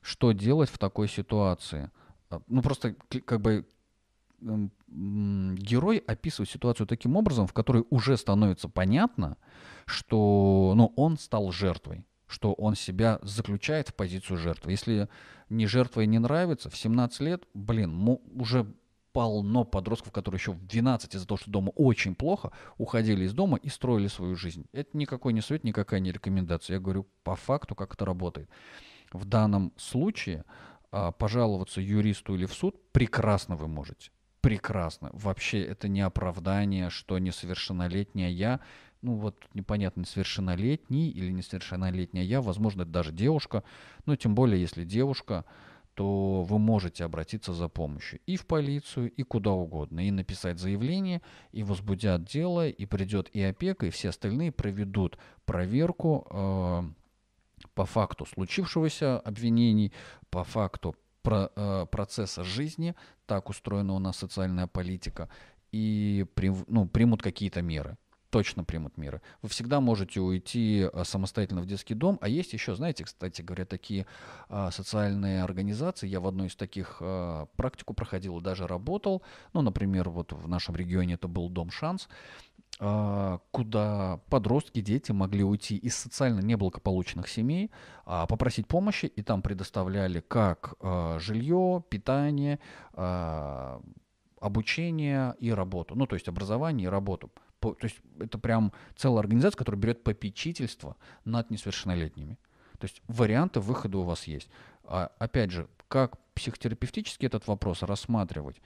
что 0.01 0.33
делать 0.33 0.69
в 0.69 0.77
такой 0.77 1.07
ситуации? 1.07 1.89
А, 2.33 2.41
ну 2.47 2.61
просто 2.61 2.95
как 3.25 3.41
бы 3.41 3.65
герой 4.89 5.97
описывает 5.99 6.49
ситуацию 6.49 6.85
таким 6.85 7.15
образом, 7.15 7.47
в 7.47 7.53
которой 7.53 7.85
уже 7.89 8.17
становится 8.17 8.67
понятно, 8.67 9.37
что 9.85 10.73
ну, 10.75 10.93
он 10.97 11.17
стал 11.17 11.51
жертвой, 11.51 12.05
что 12.27 12.53
он 12.53 12.75
себя 12.75 13.19
заключает 13.21 13.89
в 13.89 13.93
позицию 13.93 14.37
жертвы. 14.37 14.71
Если 14.71 15.07
не 15.49 15.65
жертва 15.65 16.01
и 16.01 16.07
не 16.07 16.19
нравится, 16.19 16.69
в 16.69 16.75
17 16.75 17.21
лет, 17.21 17.43
блин, 17.53 18.19
уже 18.35 18.67
полно 19.13 19.63
подростков, 19.63 20.11
которые 20.11 20.39
еще 20.39 20.51
в 20.51 20.65
12 20.65 21.15
из-за 21.15 21.27
того, 21.27 21.37
что 21.37 21.51
дома 21.51 21.69
очень 21.69 22.15
плохо, 22.15 22.51
уходили 22.77 23.25
из 23.25 23.33
дома 23.33 23.57
и 23.57 23.69
строили 23.69 24.07
свою 24.07 24.35
жизнь. 24.35 24.65
Это 24.73 24.97
никакой 24.97 25.33
не 25.33 25.41
совет, 25.41 25.63
никакая 25.63 25.99
не 25.99 26.11
рекомендация. 26.11 26.75
Я 26.75 26.79
говорю 26.79 27.07
по 27.23 27.35
факту, 27.35 27.75
как 27.75 27.93
это 27.93 28.05
работает. 28.05 28.49
В 29.11 29.25
данном 29.25 29.71
случае 29.77 30.43
а, 30.93 31.11
пожаловаться 31.11 31.81
юристу 31.81 32.35
или 32.35 32.45
в 32.45 32.53
суд 32.53 32.75
прекрасно 32.91 33.55
вы 33.55 33.67
можете. 33.67 34.11
Прекрасно. 34.41 35.09
Вообще 35.11 35.63
это 35.63 35.87
не 35.87 36.01
оправдание, 36.01 36.91
что 36.91 37.17
несовершеннолетняя 37.17 38.29
я, 38.29 38.59
ну 39.01 39.15
вот 39.15 39.43
непонятно, 39.55 40.01
несовершеннолетний 40.01 41.09
или 41.09 41.31
несовершеннолетняя 41.31 42.23
я, 42.23 42.41
возможно, 42.41 42.83
это 42.83 42.91
даже 42.91 43.11
девушка, 43.11 43.63
но 44.05 44.15
тем 44.15 44.35
более, 44.35 44.61
если 44.61 44.83
девушка, 44.83 45.45
то 45.95 46.43
вы 46.43 46.59
можете 46.59 47.05
обратиться 47.05 47.53
за 47.53 47.69
помощью 47.69 48.19
и 48.27 48.35
в 48.35 48.45
полицию, 48.45 49.11
и 49.11 49.23
куда 49.23 49.49
угодно, 49.49 50.07
и 50.07 50.11
написать 50.11 50.59
заявление, 50.59 51.23
и 51.53 51.63
возбудят 51.63 52.23
дело, 52.23 52.67
и 52.67 52.85
придет 52.85 53.29
и 53.33 53.41
опека, 53.41 53.87
и 53.87 53.89
все 53.89 54.09
остальные 54.09 54.51
проведут 54.51 55.17
проверку 55.45 56.27
э, 56.29 56.83
по 57.75 57.85
факту 57.85 58.25
случившегося 58.25 59.19
обвинений, 59.19 59.91
по 60.29 60.43
факту 60.43 60.95
про, 61.21 61.49
э, 61.55 61.85
процесса 61.91 62.43
жизни, 62.43 62.95
так 63.25 63.49
устроена 63.49 63.93
у 63.93 63.99
нас 63.99 64.17
социальная 64.17 64.67
политика, 64.67 65.29
и 65.71 66.25
при, 66.35 66.53
ну, 66.67 66.87
примут 66.87 67.21
какие-то 67.21 67.61
меры 67.61 67.97
точно 68.33 68.63
примут 68.63 68.97
меры. 68.97 69.21
Вы 69.43 69.49
всегда 69.49 69.79
можете 69.79 70.19
уйти 70.19 70.89
э, 70.91 71.03
самостоятельно 71.03 71.61
в 71.61 71.67
детский 71.67 71.93
дом, 71.93 72.17
а 72.19 72.27
есть 72.27 72.53
еще, 72.53 72.73
знаете, 72.73 73.03
кстати 73.03 73.43
говоря, 73.43 73.65
такие 73.65 74.07
а, 74.49 74.71
социальные 74.71 75.43
организации. 75.43 76.07
Я 76.07 76.19
в 76.19 76.25
одной 76.25 76.47
из 76.47 76.55
таких 76.55 76.97
а, 76.99 77.45
практику 77.55 77.93
проходил 77.93 78.39
и 78.39 78.41
даже 78.41 78.65
работал. 78.65 79.21
Ну, 79.53 79.61
например, 79.61 80.09
вот 80.09 80.33
в 80.33 80.47
нашем 80.47 80.75
регионе 80.75 81.13
это 81.13 81.27
был 81.27 81.47
дом 81.47 81.69
«Шанс», 81.69 82.09
куда 82.77 84.19
подростки, 84.29 84.81
дети 84.81 85.11
могли 85.11 85.43
уйти 85.43 85.77
из 85.77 85.95
социально 85.95 86.39
неблагополучных 86.41 87.29
семей, 87.29 87.71
а, 88.05 88.25
попросить 88.25 88.67
помощи, 88.67 89.05
и 89.05 89.21
там 89.21 89.41
предоставляли 89.41 90.19
как 90.21 90.73
а, 90.81 91.19
жилье, 91.19 91.83
питание, 91.89 92.59
а, 92.93 93.79
обучение 94.41 95.35
и 95.39 95.51
работу. 95.51 95.95
Ну, 95.95 96.07
то 96.07 96.15
есть 96.15 96.27
образование 96.27 96.87
и 96.87 96.89
работу 96.89 97.31
то 97.71 97.77
есть 97.81 97.95
это 98.19 98.37
прям 98.37 98.73
целая 98.95 99.19
организация, 99.19 99.57
которая 99.57 99.79
берет 99.79 100.03
попечительство 100.03 100.97
над 101.23 101.49
несовершеннолетними. 101.49 102.37
То 102.79 102.85
есть 102.85 103.01
варианты 103.07 103.61
выхода 103.61 103.99
у 103.99 104.03
вас 104.03 104.25
есть. 104.25 104.49
А, 104.83 105.11
опять 105.17 105.51
же, 105.51 105.69
как 105.87 106.17
психотерапевтически 106.33 107.25
этот 107.25 107.47
вопрос 107.47 107.83
рассматривать? 107.83 108.61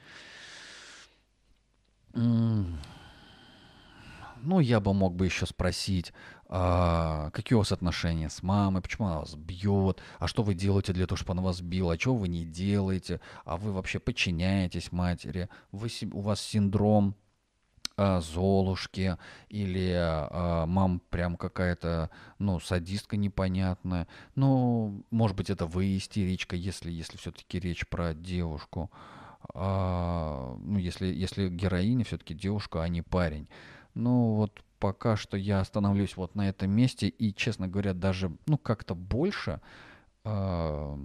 Ну, 4.44 4.60
я 4.60 4.80
бы 4.80 4.94
мог 4.94 5.16
бы 5.16 5.26
еще 5.26 5.46
спросить, 5.46 6.14
а, 6.48 7.30
какие 7.32 7.56
у 7.56 7.60
вас 7.60 7.72
отношения 7.72 8.30
с 8.30 8.42
мамой, 8.44 8.82
почему 8.82 9.08
она 9.08 9.20
вас 9.20 9.36
бьет, 9.36 10.02
а 10.20 10.28
что 10.28 10.44
вы 10.44 10.54
делаете 10.54 10.94
для 10.94 11.06
того, 11.08 11.18
чтобы 11.18 11.34
она 11.34 11.42
вас 11.42 11.62
била, 11.62 11.94
а 11.94 12.00
что 12.00 12.16
вы 12.16 12.28
не 12.28 12.46
делаете, 12.46 13.20
а 13.46 13.58
вы 13.58 13.72
вообще 13.72 14.00
подчиняетесь 14.00 14.92
матери, 14.92 15.50
вы, 15.72 15.90
у 16.12 16.22
вас 16.22 16.40
синдром 16.42 17.16
а, 17.98 18.22
Золушки 18.22 19.18
или 19.50 19.92
а, 19.96 20.66
мам 20.68 21.02
прям 21.10 21.36
какая-то, 21.36 22.12
ну, 22.38 22.60
садистка 22.60 23.18
непонятная. 23.18 24.08
Ну, 24.36 25.04
может 25.10 25.36
быть, 25.36 25.50
это 25.50 25.66
вы 25.66 25.98
истеричка, 25.98 26.56
если, 26.56 26.92
если 26.92 27.18
все-таки 27.18 27.60
речь 27.60 27.88
про 27.88 28.14
девушку. 28.14 28.92
А, 29.54 30.56
ну, 30.60 30.78
если, 30.78 31.08
если 31.08 31.50
героиня 31.50 32.06
все-таки 32.06 32.34
девушка, 32.34 32.84
а 32.84 32.88
не 32.88 33.02
парень. 33.02 33.48
Ну, 33.98 34.36
вот 34.36 34.64
пока 34.80 35.16
что 35.16 35.38
я 35.38 35.60
остановлюсь 35.60 36.18
вот 36.18 36.36
на 36.36 36.48
этом 36.48 36.70
месте 36.70 37.08
и, 37.08 37.34
честно 37.34 37.68
говоря, 37.68 37.94
даже, 37.96 38.32
ну, 38.46 38.58
как-то 38.60 38.94
больше 38.94 39.60
э, 40.24 40.98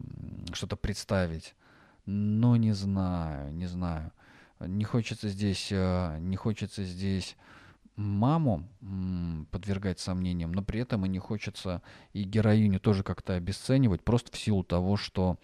что-то 0.53 0.77
представить. 0.77 1.55
Но 2.05 2.57
не 2.57 2.73
знаю, 2.73 3.53
не 3.55 3.67
знаю. 3.67 4.13
Не 4.61 4.85
хочется 4.85 5.29
здесь, 5.29 5.69
э, 5.71 6.19
не 6.21 6.37
хочется 6.37 6.85
здесь 6.85 7.37
маму 7.97 8.69
подвергать 9.51 9.99
сомнениям, 9.99 10.53
но 10.53 10.63
при 10.63 10.81
этом 10.81 11.07
и 11.07 11.09
не 11.09 11.19
хочется 11.19 11.81
и 12.13 12.25
героиню 12.25 12.79
тоже 12.79 13.03
как-то 13.03 13.35
обесценивать, 13.35 14.03
просто 14.03 14.33
в 14.33 14.39
силу 14.39 14.65
того, 14.65 14.97
что 14.97 15.39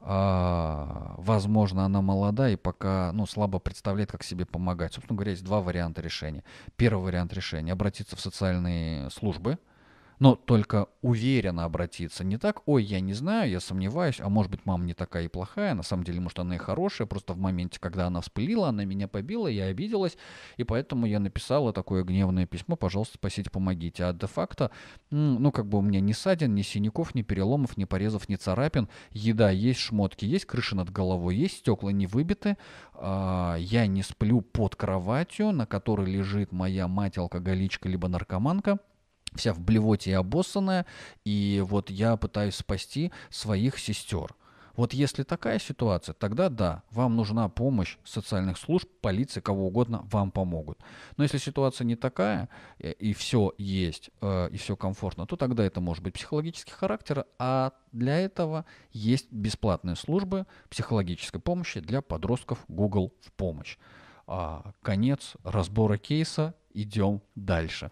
возможно, 0.00 1.84
она 1.84 2.00
молода 2.02 2.48
и 2.48 2.56
пока 2.56 3.10
ну, 3.12 3.26
слабо 3.26 3.58
представляет, 3.58 4.10
как 4.12 4.22
себе 4.22 4.46
помогать. 4.46 4.94
Собственно 4.94 5.16
говоря, 5.16 5.32
есть 5.32 5.44
два 5.44 5.60
варианта 5.60 6.00
решения. 6.00 6.44
Первый 6.76 7.04
вариант 7.04 7.32
решения– 7.32 7.72
обратиться 7.74 8.16
в 8.16 8.20
социальные 8.20 9.10
службы– 9.10 9.58
но 10.18 10.34
только 10.34 10.88
уверенно 11.02 11.64
обратиться. 11.64 12.24
Не 12.24 12.38
так, 12.38 12.62
ой, 12.66 12.84
я 12.84 13.00
не 13.00 13.12
знаю, 13.12 13.50
я 13.50 13.60
сомневаюсь, 13.60 14.20
а 14.20 14.28
может 14.28 14.50
быть, 14.50 14.64
мама 14.64 14.84
не 14.84 14.94
такая 14.94 15.24
и 15.24 15.28
плохая, 15.28 15.74
на 15.74 15.82
самом 15.82 16.04
деле, 16.04 16.20
может, 16.20 16.38
она 16.38 16.56
и 16.56 16.58
хорошая, 16.58 17.06
просто 17.06 17.34
в 17.34 17.38
моменте, 17.38 17.78
когда 17.80 18.06
она 18.06 18.20
вспылила, 18.20 18.68
она 18.68 18.84
меня 18.84 19.08
побила, 19.08 19.46
я 19.48 19.64
обиделась, 19.66 20.16
и 20.56 20.64
поэтому 20.64 21.06
я 21.06 21.20
написала 21.20 21.72
такое 21.72 22.02
гневное 22.02 22.46
письмо, 22.46 22.76
пожалуйста, 22.76 23.14
спасите, 23.14 23.50
помогите. 23.50 24.04
А 24.04 24.12
де-факто, 24.12 24.70
ну, 25.10 25.52
как 25.52 25.66
бы 25.66 25.78
у 25.78 25.82
меня 25.82 26.00
ни 26.00 26.12
ссадин, 26.12 26.54
ни 26.54 26.62
синяков, 26.62 27.14
ни 27.14 27.22
переломов, 27.22 27.76
ни 27.76 27.84
порезов, 27.84 28.28
ни 28.28 28.36
царапин, 28.36 28.88
еда 29.10 29.50
есть, 29.50 29.80
шмотки 29.80 30.24
есть, 30.24 30.46
крыша 30.46 30.76
над 30.76 30.90
головой 30.90 31.36
есть, 31.36 31.58
стекла 31.58 31.90
не 31.90 32.06
выбиты, 32.06 32.56
а, 32.94 33.56
я 33.56 33.86
не 33.86 34.02
сплю 34.02 34.40
под 34.40 34.76
кроватью, 34.76 35.52
на 35.52 35.66
которой 35.66 36.06
лежит 36.10 36.52
моя 36.52 36.88
мать-алкоголичка 36.88 37.88
либо 37.88 38.08
наркоманка, 38.08 38.78
вся 39.34 39.52
в 39.52 39.60
блевоте 39.60 40.10
и 40.10 40.14
обоссанная, 40.14 40.86
и 41.24 41.62
вот 41.66 41.90
я 41.90 42.16
пытаюсь 42.16 42.56
спасти 42.56 43.12
своих 43.30 43.78
сестер. 43.78 44.34
Вот 44.78 44.94
если 44.94 45.24
такая 45.24 45.58
ситуация, 45.58 46.12
тогда 46.12 46.48
да, 46.48 46.84
вам 46.92 47.16
нужна 47.16 47.48
помощь 47.48 47.96
социальных 48.04 48.56
служб, 48.56 48.88
полиции, 49.00 49.40
кого 49.40 49.66
угодно, 49.66 50.06
вам 50.08 50.30
помогут. 50.30 50.78
Но 51.16 51.24
если 51.24 51.38
ситуация 51.38 51.84
не 51.84 51.96
такая, 51.96 52.48
э, 52.78 52.92
и 52.92 53.12
все 53.12 53.52
есть, 53.58 54.10
э, 54.20 54.50
и 54.52 54.56
все 54.56 54.76
комфортно, 54.76 55.26
то 55.26 55.34
тогда 55.34 55.64
это 55.64 55.80
может 55.80 56.04
быть 56.04 56.14
психологический 56.14 56.74
характер, 56.74 57.26
а 57.40 57.72
для 57.90 58.20
этого 58.20 58.66
есть 58.92 59.32
бесплатные 59.32 59.96
службы 59.96 60.46
психологической 60.70 61.40
помощи 61.40 61.80
для 61.80 62.00
подростков 62.00 62.64
Google 62.68 63.12
в 63.20 63.32
помощь. 63.32 63.78
А, 64.28 64.74
конец 64.82 65.34
разбора 65.42 65.98
кейса, 65.98 66.54
идем 66.72 67.20
дальше. 67.34 67.90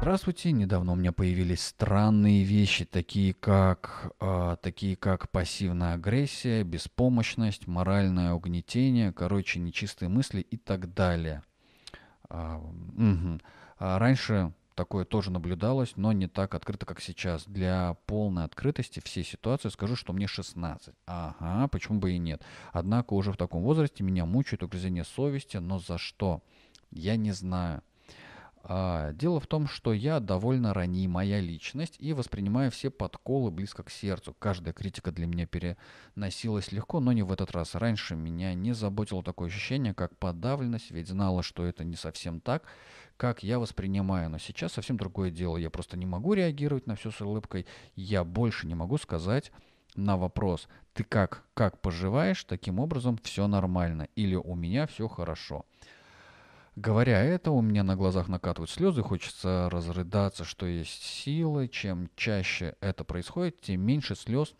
Здравствуйте. 0.00 0.50
Недавно 0.52 0.92
у 0.92 0.96
меня 0.96 1.12
появились 1.12 1.62
странные 1.62 2.42
вещи, 2.42 2.86
такие 2.86 3.34
как, 3.34 4.14
э, 4.18 4.56
такие 4.62 4.96
как 4.96 5.28
пассивная 5.28 5.92
агрессия, 5.92 6.64
беспомощность, 6.64 7.66
моральное 7.66 8.32
угнетение, 8.32 9.12
короче, 9.12 9.58
нечистые 9.58 10.08
мысли 10.08 10.40
и 10.40 10.56
так 10.56 10.94
далее. 10.94 11.42
А, 12.30 12.56
угу. 12.56 13.40
а 13.76 13.98
раньше 13.98 14.54
такое 14.74 15.04
тоже 15.04 15.30
наблюдалось, 15.30 15.92
но 15.96 16.12
не 16.12 16.28
так 16.28 16.54
открыто, 16.54 16.86
как 16.86 17.02
сейчас. 17.02 17.44
Для 17.44 17.98
полной 18.06 18.44
открытости 18.44 19.02
всей 19.04 19.22
ситуации 19.22 19.68
скажу, 19.68 19.96
что 19.96 20.14
мне 20.14 20.26
16. 20.26 20.94
Ага, 21.04 21.68
почему 21.68 21.98
бы 21.98 22.12
и 22.12 22.18
нет. 22.18 22.42
Однако 22.72 23.12
уже 23.12 23.32
в 23.32 23.36
таком 23.36 23.62
возрасте 23.62 24.02
меня 24.02 24.24
мучают 24.24 24.62
угрызения 24.62 25.04
совести, 25.04 25.58
но 25.58 25.78
за 25.78 25.98
что? 25.98 26.42
Я 26.90 27.16
не 27.16 27.32
знаю. 27.32 27.82
А, 28.62 29.12
дело 29.12 29.40
в 29.40 29.46
том, 29.46 29.66
что 29.66 29.92
я 29.92 30.20
довольно 30.20 30.74
ранимая 30.74 31.40
личность 31.40 31.96
и 31.98 32.12
воспринимаю 32.12 32.70
все 32.70 32.90
подколы 32.90 33.50
близко 33.50 33.82
к 33.82 33.90
сердцу. 33.90 34.36
Каждая 34.38 34.74
критика 34.74 35.12
для 35.12 35.26
меня 35.26 35.46
переносилась 35.46 36.70
легко, 36.70 37.00
но 37.00 37.12
не 37.12 37.22
в 37.22 37.32
этот 37.32 37.52
раз. 37.52 37.74
Раньше 37.74 38.16
меня 38.16 38.52
не 38.54 38.72
заботило 38.72 39.22
такое 39.22 39.48
ощущение, 39.48 39.94
как 39.94 40.16
подавленность, 40.18 40.90
ведь 40.90 41.08
знала, 41.08 41.42
что 41.42 41.64
это 41.64 41.84
не 41.84 41.96
совсем 41.96 42.40
так, 42.40 42.64
как 43.16 43.42
я 43.42 43.58
воспринимаю. 43.58 44.28
Но 44.28 44.38
сейчас 44.38 44.74
совсем 44.74 44.98
другое 44.98 45.30
дело. 45.30 45.56
Я 45.56 45.70
просто 45.70 45.96
не 45.96 46.06
могу 46.06 46.34
реагировать 46.34 46.86
на 46.86 46.96
все 46.96 47.10
с 47.10 47.20
улыбкой. 47.20 47.66
Я 47.96 48.24
больше 48.24 48.66
не 48.66 48.74
могу 48.74 48.98
сказать 48.98 49.52
на 49.96 50.16
вопрос, 50.16 50.68
ты 50.92 51.04
как, 51.04 51.44
как 51.54 51.80
поживаешь, 51.80 52.44
таким 52.44 52.78
образом 52.78 53.18
все 53.22 53.46
нормально 53.46 54.08
или 54.14 54.34
у 54.34 54.54
меня 54.54 54.86
все 54.86 55.08
хорошо. 55.08 55.64
Говоря 56.80 57.22
это, 57.22 57.50
у 57.50 57.60
меня 57.60 57.82
на 57.82 57.94
глазах 57.94 58.28
накатывают 58.28 58.70
слезы, 58.70 59.02
хочется 59.02 59.68
разрыдаться, 59.70 60.44
что 60.44 60.64
есть 60.64 61.02
силы. 61.02 61.68
Чем 61.68 62.08
чаще 62.16 62.74
это 62.80 63.04
происходит, 63.04 63.60
тем 63.60 63.82
меньше 63.82 64.14
слез 64.14 64.54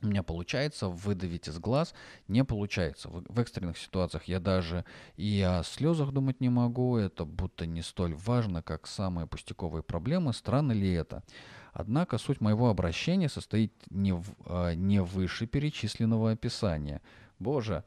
у 0.00 0.06
меня 0.06 0.22
получается 0.22 0.86
выдавить 0.86 1.48
из 1.48 1.58
глаз, 1.58 1.92
не 2.28 2.44
получается. 2.44 3.08
В, 3.08 3.24
в 3.28 3.40
экстренных 3.40 3.78
ситуациях 3.78 4.26
я 4.26 4.38
даже 4.38 4.84
и 5.16 5.40
о 5.40 5.64
слезах 5.64 6.12
думать 6.12 6.40
не 6.40 6.50
могу, 6.50 6.98
это 6.98 7.24
будто 7.24 7.66
не 7.66 7.82
столь 7.82 8.14
важно, 8.14 8.62
как 8.62 8.86
самые 8.86 9.26
пустяковые 9.26 9.82
проблемы. 9.82 10.34
Странно 10.34 10.70
ли 10.70 10.92
это? 10.92 11.24
Однако 11.72 12.18
суть 12.18 12.40
моего 12.40 12.68
обращения 12.68 13.28
состоит 13.28 13.72
не 13.90 14.12
в, 14.12 14.24
а, 14.44 14.74
не 14.74 15.02
выше 15.02 15.48
перечисленного 15.48 16.30
описания. 16.30 17.02
Боже, 17.40 17.82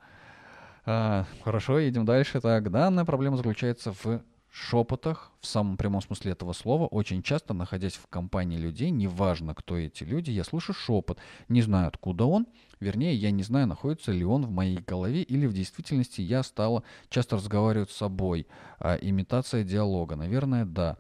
а, 0.91 1.25
хорошо, 1.43 1.77
едем 1.77 2.03
дальше. 2.03 2.41
Так, 2.41 2.72
данная 2.72 3.05
проблема 3.05 3.38
заключается 3.38 3.93
в 3.93 4.24
шепотах, 4.51 5.31
в 5.39 5.46
самом 5.46 5.77
прямом 5.77 6.01
смысле 6.01 6.31
этого 6.31 6.53
слова, 6.53 6.88
очень 6.88 7.22
часто, 7.22 7.53
находясь 7.53 7.93
в 7.93 8.08
компании 8.08 8.58
людей, 8.58 8.89
неважно, 8.89 9.53
кто 9.53 9.77
эти 9.77 10.03
люди, 10.03 10.31
я 10.31 10.43
слышу 10.43 10.74
шепот, 10.74 11.19
не 11.48 11.62
знаю, 11.62 11.89
откуда 11.89 12.25
он, 12.25 12.48
вернее, 12.79 13.13
я 13.13 13.29
не 13.29 13.43
знаю, 13.43 13.67
находится 13.67 14.12
ли 14.12 14.25
он 14.25 14.48
в 14.48 14.50
моей 14.50 14.79
голове 14.79 15.22
или 15.22 15.46
в 15.46 15.53
действительности 15.53 16.22
я 16.22 16.41
стала 16.41 16.81
часто 17.10 17.36
разговаривать 17.36 17.91
с 17.91 17.98
собой. 17.98 18.48
А, 18.79 18.96
имитация 18.96 19.63
диалога, 19.63 20.15
наверное, 20.15 20.65
да. 20.65 20.98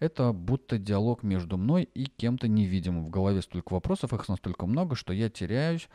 Это 0.00 0.32
будто 0.32 0.76
диалог 0.76 1.22
между 1.22 1.56
мной 1.56 1.88
и 1.94 2.04
кем-то 2.04 2.46
невидимым. 2.46 3.06
В 3.06 3.10
голове 3.10 3.40
столько 3.40 3.72
вопросов, 3.72 4.12
их 4.12 4.28
настолько 4.28 4.66
много, 4.66 4.96
что 4.96 5.14
я 5.14 5.30
теряюсь 5.30 5.88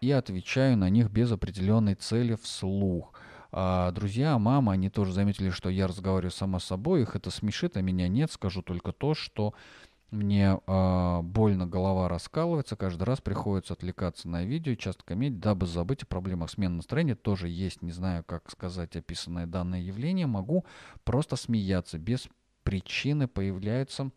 и 0.00 0.10
отвечаю 0.10 0.76
на 0.76 0.90
них 0.90 1.10
без 1.10 1.32
определенной 1.32 1.94
цели 1.94 2.34
вслух. 2.34 3.12
А 3.52 3.90
друзья, 3.92 4.38
мама, 4.38 4.72
они 4.72 4.90
тоже 4.90 5.12
заметили, 5.12 5.50
что 5.50 5.70
я 5.70 5.86
разговариваю 5.86 6.30
сама 6.30 6.58
с 6.58 6.64
собой, 6.64 7.02
их 7.02 7.16
это 7.16 7.30
смешит, 7.30 7.76
а 7.76 7.80
меня 7.80 8.08
нет. 8.08 8.30
Скажу 8.30 8.62
только 8.62 8.92
то, 8.92 9.14
что 9.14 9.54
мне 10.10 10.60
э, 10.66 11.20
больно 11.22 11.66
голова 11.66 12.08
раскалывается, 12.08 12.76
каждый 12.76 13.04
раз 13.04 13.20
приходится 13.20 13.74
отвлекаться 13.74 14.28
на 14.28 14.44
видео, 14.44 14.74
часто 14.74 15.04
комедий, 15.04 15.38
дабы 15.38 15.66
забыть 15.66 16.02
о 16.02 16.06
проблемах 16.06 16.50
смены 16.50 16.76
настроения. 16.76 17.14
Тоже 17.14 17.48
есть, 17.48 17.82
не 17.82 17.92
знаю, 17.92 18.24
как 18.24 18.50
сказать 18.50 18.94
описанное 18.94 19.46
данное 19.46 19.80
явление. 19.80 20.26
Могу 20.26 20.64
просто 21.04 21.36
смеяться. 21.36 21.98
Без 21.98 22.28
причины 22.62 23.26
появляется 23.26 24.10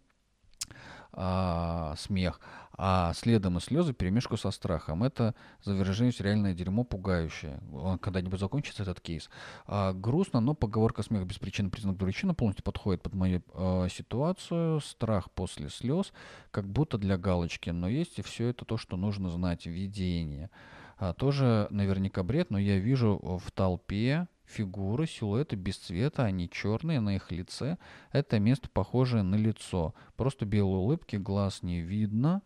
а, 1.11 1.95
смех, 1.97 2.39
а 2.81 3.11
следом 3.13 3.57
и 3.57 3.61
слезы 3.61 3.93
перемешку 3.93 4.37
со 4.37 4.51
страхом. 4.51 5.03
Это, 5.03 5.35
за 5.63 5.73
выражаясь, 5.73 6.21
реальное 6.21 6.53
дерьмо 6.53 6.83
пугающее. 6.83 7.59
Когда-нибудь 8.01 8.39
закончится 8.39 8.83
этот 8.83 9.01
кейс. 9.01 9.29
А, 9.67 9.91
грустно, 9.93 10.39
но 10.39 10.53
поговорка 10.53 11.03
«смех 11.03 11.25
без 11.25 11.39
причины 11.39 11.69
признак 11.69 11.97
дурачина» 11.97 12.33
полностью 12.33 12.63
подходит 12.63 13.01
под 13.01 13.15
мою 13.15 13.43
а, 13.53 13.87
ситуацию. 13.89 14.79
Страх 14.79 15.29
после 15.31 15.69
слез, 15.69 16.13
как 16.51 16.69
будто 16.69 16.97
для 16.97 17.17
галочки. 17.17 17.69
Но 17.69 17.89
есть 17.89 18.19
и 18.19 18.21
все 18.21 18.47
это 18.47 18.63
то, 18.63 18.77
что 18.77 18.95
нужно 18.95 19.29
знать. 19.29 19.65
Видение. 19.65 20.49
А, 20.97 21.13
тоже 21.13 21.67
наверняка 21.71 22.23
бред, 22.23 22.49
но 22.49 22.57
я 22.57 22.77
вижу 22.77 23.19
в 23.43 23.51
толпе 23.51 24.27
фигуры, 24.49 25.05
силуэты 25.05 25.55
без 25.55 25.77
цвета, 25.77 26.23
они 26.23 26.49
черные 26.49 26.99
на 26.99 27.15
их 27.15 27.31
лице. 27.31 27.77
Это 28.11 28.39
место 28.39 28.69
похожее 28.69 29.23
на 29.23 29.35
лицо. 29.35 29.93
Просто 30.15 30.45
белые 30.45 30.79
улыбки, 30.79 31.15
глаз 31.15 31.63
не 31.63 31.81
видно. 31.81 32.41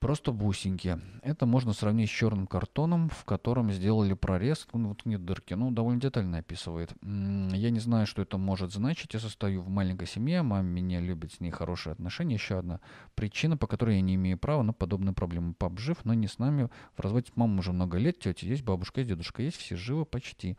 Просто 0.00 0.32
бусинки. 0.32 0.98
Это 1.20 1.44
можно 1.44 1.74
сравнить 1.74 2.08
с 2.08 2.12
черным 2.12 2.46
картоном, 2.46 3.10
в 3.10 3.26
котором 3.26 3.70
сделали 3.70 4.14
прорез. 4.14 4.66
Ну, 4.72 4.88
вот 4.88 5.04
нет 5.04 5.26
дырки. 5.26 5.52
Ну, 5.52 5.70
довольно 5.70 6.00
детально 6.00 6.38
описывает. 6.38 6.94
Я 7.02 7.70
не 7.70 7.80
знаю, 7.80 8.06
что 8.06 8.22
это 8.22 8.38
может 8.38 8.72
значить. 8.72 9.12
Я 9.12 9.20
состою 9.20 9.60
в 9.60 9.68
маленькой 9.68 10.06
семье. 10.06 10.40
Мама 10.40 10.62
меня 10.62 11.00
любит, 11.00 11.34
с 11.34 11.40
ней 11.40 11.50
хорошие 11.50 11.92
отношения. 11.92 12.36
Еще 12.36 12.58
одна 12.58 12.80
причина, 13.14 13.58
по 13.58 13.66
которой 13.66 13.96
я 13.96 14.00
не 14.00 14.14
имею 14.14 14.38
права 14.38 14.62
на 14.62 14.72
подобные 14.72 15.12
проблемы. 15.12 15.52
Пап 15.52 15.78
жив, 15.78 15.98
но 16.04 16.14
не 16.14 16.28
с 16.28 16.38
нами. 16.38 16.70
В 16.96 17.00
разводе 17.00 17.30
с 17.30 17.36
мамой 17.36 17.58
уже 17.58 17.74
много 17.74 17.98
лет. 17.98 18.18
Тетя 18.20 18.46
есть, 18.46 18.64
бабушка 18.64 19.00
есть, 19.00 19.10
дедушка 19.10 19.42
есть. 19.42 19.58
Все 19.58 19.76
живы 19.76 20.06
почти 20.06 20.56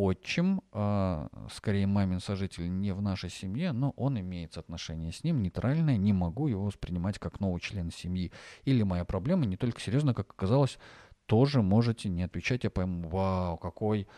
отчим, 0.00 0.62
а, 0.72 1.28
скорее 1.52 1.86
мамин 1.86 2.20
сожитель 2.20 2.70
не 2.70 2.92
в 2.92 3.02
нашей 3.02 3.30
семье, 3.30 3.72
но 3.72 3.90
он 3.96 4.18
имеет 4.20 4.56
отношение 4.56 5.12
с 5.12 5.24
ним 5.24 5.42
нейтральное, 5.42 5.96
не 5.96 6.12
могу 6.12 6.48
его 6.48 6.64
воспринимать 6.64 7.18
как 7.18 7.40
новый 7.40 7.60
член 7.60 7.90
семьи. 7.90 8.32
Или 8.64 8.82
моя 8.82 9.04
проблема 9.04 9.46
не 9.46 9.56
только 9.56 9.80
серьезно, 9.80 10.14
как 10.14 10.30
оказалось, 10.30 10.78
тоже 11.26 11.62
можете 11.62 12.08
не 12.08 12.22
отвечать, 12.22 12.64
я 12.64 12.70
пойму, 12.70 13.08
вау, 13.08 13.56
какой, 13.56 14.08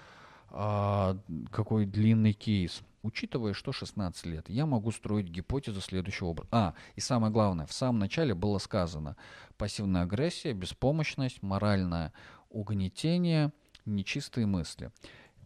а, 0.51 1.19
какой 1.51 1.87
длинный 1.87 2.33
кейс. 2.33 2.83
Учитывая, 3.03 3.53
что 3.53 3.73
16 3.73 4.27
лет, 4.27 4.49
я 4.49 4.65
могу 4.65 4.93
строить 4.93 5.27
гипотезу 5.27 5.81
следующего 5.81 6.29
образа. 6.29 6.49
А, 6.53 6.75
и 6.95 7.01
самое 7.01 7.33
главное, 7.33 7.67
в 7.67 7.73
самом 7.73 7.99
начале 7.99 8.35
было 8.35 8.59
сказано, 8.59 9.17
пассивная 9.57 10.03
агрессия, 10.03 10.53
беспомощность, 10.53 11.43
моральное 11.43 12.13
угнетение, 12.49 13.53
нечистые 13.85 14.47
мысли 14.47 14.93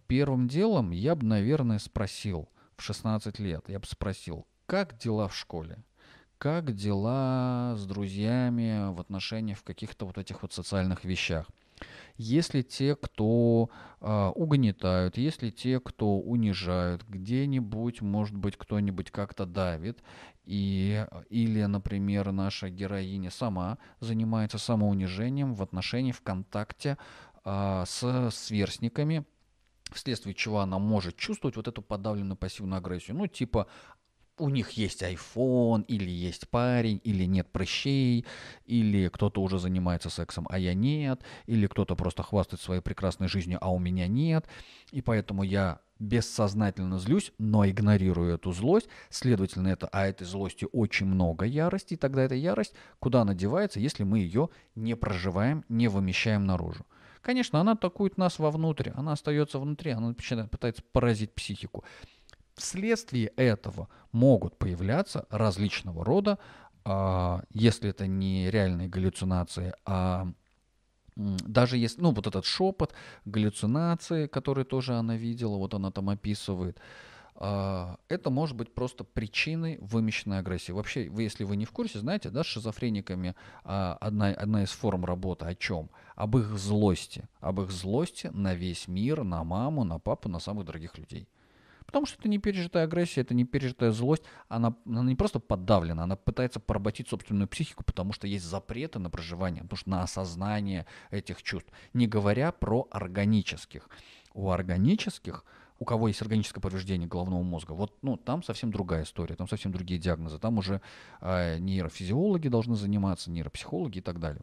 первым 0.06 0.48
делом 0.48 0.90
я 0.90 1.14
бы, 1.14 1.24
наверное, 1.26 1.78
спросил 1.78 2.48
в 2.76 2.82
16 2.82 3.38
лет, 3.38 3.64
я 3.68 3.78
бы 3.78 3.86
спросил, 3.86 4.46
как 4.66 4.98
дела 4.98 5.28
в 5.28 5.36
школе? 5.36 5.78
Как 6.38 6.74
дела 6.74 7.74
с 7.76 7.86
друзьями 7.86 8.92
в 8.92 9.00
отношениях 9.00 9.58
в 9.58 9.64
каких-то 9.64 10.04
вот 10.04 10.18
этих 10.18 10.42
вот 10.42 10.52
социальных 10.52 11.04
вещах? 11.04 11.46
Если 12.16 12.62
те, 12.62 12.96
кто 12.96 13.70
э, 14.00 14.32
угнетают, 14.34 15.18
если 15.18 15.50
те, 15.50 15.80
кто 15.80 16.18
унижают, 16.18 17.04
где-нибудь, 17.06 18.00
может 18.00 18.36
быть, 18.36 18.56
кто-нибудь 18.56 19.10
как-то 19.10 19.44
давит, 19.44 20.02
и, 20.44 21.06
или, 21.28 21.62
например, 21.64 22.32
наша 22.32 22.70
героиня 22.70 23.30
сама 23.30 23.78
занимается 24.00 24.58
самоунижением 24.58 25.54
в 25.54 25.62
отношении, 25.62 26.12
в 26.12 26.22
контакте 26.22 26.96
э, 27.44 27.84
с 27.86 28.30
сверстниками, 28.30 29.26
вследствие 29.92 30.34
чего 30.34 30.60
она 30.60 30.78
может 30.78 31.16
чувствовать 31.16 31.56
вот 31.56 31.68
эту 31.68 31.82
подавленную 31.82 32.36
пассивную 32.36 32.78
агрессию. 32.78 33.16
Ну, 33.16 33.26
типа, 33.26 33.66
у 34.38 34.48
них 34.50 34.72
есть 34.72 35.02
iPhone, 35.02 35.84
или 35.86 36.10
есть 36.10 36.48
парень, 36.48 37.00
или 37.04 37.24
нет 37.24 37.50
прыщей, 37.50 38.26
или 38.66 39.08
кто-то 39.08 39.40
уже 39.40 39.58
занимается 39.58 40.10
сексом, 40.10 40.46
а 40.50 40.58
я 40.58 40.74
нет, 40.74 41.22
или 41.46 41.66
кто-то 41.66 41.96
просто 41.96 42.22
хвастает 42.22 42.60
своей 42.60 42.82
прекрасной 42.82 43.28
жизнью, 43.28 43.58
а 43.60 43.72
у 43.72 43.78
меня 43.78 44.06
нет, 44.08 44.46
и 44.90 45.00
поэтому 45.00 45.42
я 45.42 45.80
бессознательно 45.98 46.98
злюсь, 46.98 47.32
но 47.38 47.66
игнорирую 47.66 48.34
эту 48.34 48.52
злость, 48.52 48.88
следовательно, 49.08 49.68
это, 49.68 49.88
а 49.92 50.06
этой 50.06 50.26
злости 50.26 50.66
очень 50.70 51.06
много 51.06 51.46
ярости, 51.46 51.94
и 51.94 51.96
тогда 51.96 52.22
эта 52.22 52.34
ярость 52.34 52.74
куда 52.98 53.22
она 53.22 53.34
девается, 53.34 53.80
если 53.80 54.04
мы 54.04 54.18
ее 54.18 54.50
не 54.74 54.94
проживаем, 54.94 55.64
не 55.70 55.88
вымещаем 55.88 56.44
наружу. 56.44 56.84
Конечно, 57.26 57.60
она 57.60 57.72
атакует 57.72 58.18
нас 58.18 58.38
вовнутрь, 58.38 58.90
она 58.94 59.14
остается 59.14 59.58
внутри, 59.58 59.90
она 59.90 60.14
пытается 60.14 60.84
поразить 60.92 61.34
психику. 61.34 61.84
Вследствие 62.54 63.32
этого 63.36 63.88
могут 64.12 64.56
появляться 64.56 65.26
различного 65.28 66.04
рода, 66.04 66.38
а, 66.84 67.42
если 67.52 67.90
это 67.90 68.06
не 68.06 68.48
реальные 68.48 68.88
галлюцинации, 68.88 69.74
а 69.84 70.28
даже 71.16 71.78
если, 71.78 72.00
ну, 72.00 72.12
вот 72.12 72.28
этот 72.28 72.44
шепот, 72.44 72.94
галлюцинации, 73.24 74.28
которые 74.28 74.64
тоже 74.64 74.94
она 74.94 75.16
видела, 75.16 75.56
вот 75.56 75.74
она 75.74 75.90
там 75.90 76.10
описывает, 76.10 76.78
это 77.38 78.30
может 78.30 78.56
быть 78.56 78.72
просто 78.72 79.04
причиной 79.04 79.78
вымещенной 79.80 80.38
агрессии. 80.38 80.72
Вообще, 80.72 81.10
вы, 81.10 81.24
если 81.24 81.44
вы 81.44 81.56
не 81.56 81.66
в 81.66 81.70
курсе, 81.70 81.98
знаете, 81.98 82.30
да, 82.30 82.42
с 82.42 82.46
шизофрениками 82.46 83.34
а, 83.62 83.98
одна, 84.00 84.28
одна 84.28 84.62
из 84.62 84.70
форм 84.70 85.04
работы 85.04 85.44
о 85.44 85.54
чем? 85.54 85.90
Об 86.14 86.38
их 86.38 86.46
злости. 86.56 87.28
Об 87.40 87.60
их 87.60 87.70
злости 87.70 88.30
на 88.32 88.54
весь 88.54 88.88
мир, 88.88 89.22
на 89.22 89.44
маму, 89.44 89.84
на 89.84 89.98
папу, 89.98 90.30
на 90.30 90.38
самых 90.38 90.64
дорогих 90.64 90.96
людей. 90.96 91.28
Потому 91.84 92.06
что 92.06 92.18
это 92.18 92.28
не 92.28 92.38
пережитая 92.38 92.84
агрессия, 92.84 93.20
это 93.20 93.34
не 93.34 93.44
пережитая 93.44 93.92
злость. 93.92 94.24
Она, 94.48 94.74
она 94.86 95.02
не 95.02 95.14
просто 95.14 95.38
подавлена, 95.38 96.04
она 96.04 96.16
пытается 96.16 96.58
поработить 96.58 97.08
собственную 97.08 97.48
психику, 97.48 97.84
потому 97.84 98.12
что 98.12 98.26
есть 98.26 98.44
запреты 98.44 98.98
на 98.98 99.10
проживание, 99.10 99.62
потому 99.62 99.78
что 99.78 99.90
на 99.90 100.02
осознание 100.02 100.86
этих 101.10 101.42
чувств. 101.42 101.70
Не 101.92 102.06
говоря 102.06 102.50
про 102.50 102.88
органических. 102.90 103.88
У 104.34 104.50
органических 104.50 105.44
у 105.78 105.84
кого 105.84 106.08
есть 106.08 106.22
органическое 106.22 106.62
повреждение 106.62 107.08
головного 107.08 107.42
мозга, 107.42 107.72
вот 107.72 107.92
ну, 108.02 108.16
там 108.16 108.42
совсем 108.42 108.70
другая 108.70 109.04
история, 109.04 109.36
там 109.36 109.48
совсем 109.48 109.72
другие 109.72 110.00
диагнозы. 110.00 110.38
Там 110.38 110.58
уже 110.58 110.80
э, 111.20 111.58
нейрофизиологи 111.58 112.48
должны 112.48 112.76
заниматься, 112.76 113.30
нейропсихологи 113.30 113.98
и 113.98 114.02
так 114.02 114.18
далее. 114.18 114.42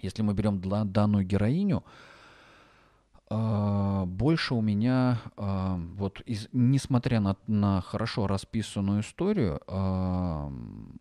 Если 0.00 0.22
мы 0.22 0.34
берем 0.34 0.60
для 0.60 0.84
данную 0.84 1.24
героиню, 1.24 1.84
э, 3.30 4.04
больше 4.06 4.54
у 4.54 4.60
меня, 4.60 5.20
э, 5.36 5.76
вот 5.96 6.20
из, 6.22 6.48
несмотря 6.52 7.20
на, 7.20 7.36
на 7.46 7.80
хорошо 7.80 8.26
расписанную 8.26 9.02
историю, 9.02 9.60
э, 9.66 10.50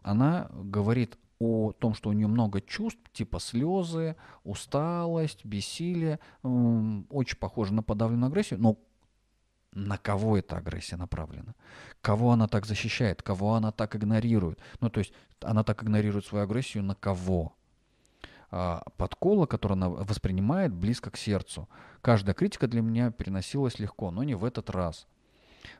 она 0.04 0.50
говорит 0.52 1.17
о 1.39 1.72
том, 1.72 1.93
что 1.93 2.10
у 2.10 2.13
нее 2.13 2.28
много 2.28 2.62
чувств, 2.62 3.00
типа 3.13 3.39
слезы, 3.39 4.15
усталость, 4.43 5.46
бессилие, 5.46 6.20
очень 6.41 7.38
похоже 7.38 7.74
на 7.74 7.84
подавленную 7.84 8.30
агрессию, 8.30 8.60
но 8.60 8.78
на 9.78 9.98
кого 9.98 10.38
эта 10.38 10.58
агрессия 10.58 10.98
направлена, 10.98 11.54
кого 12.02 12.32
она 12.32 12.48
так 12.48 12.66
защищает, 12.66 13.22
кого 13.22 13.54
она 13.54 13.72
так 13.72 13.96
игнорирует. 13.96 14.60
Ну, 14.80 14.90
то 14.90 15.00
есть 15.00 15.13
она 15.42 15.63
так 15.63 15.84
игнорирует 15.84 16.26
свою 16.26 16.44
агрессию 16.46 16.84
на 16.84 16.96
кого? 16.96 17.54
А, 18.50 18.84
подкола, 18.98 19.46
которую 19.46 19.76
она 19.76 19.90
воспринимает 19.90 20.74
близко 20.74 21.12
к 21.12 21.18
сердцу. 21.18 21.70
Каждая 22.02 22.34
критика 22.34 22.68
для 22.68 22.82
меня 22.82 23.12
переносилась 23.12 23.78
легко, 23.78 24.10
но 24.10 24.24
не 24.24 24.36
в 24.36 24.46
этот 24.46 24.70
раз. 24.70 25.08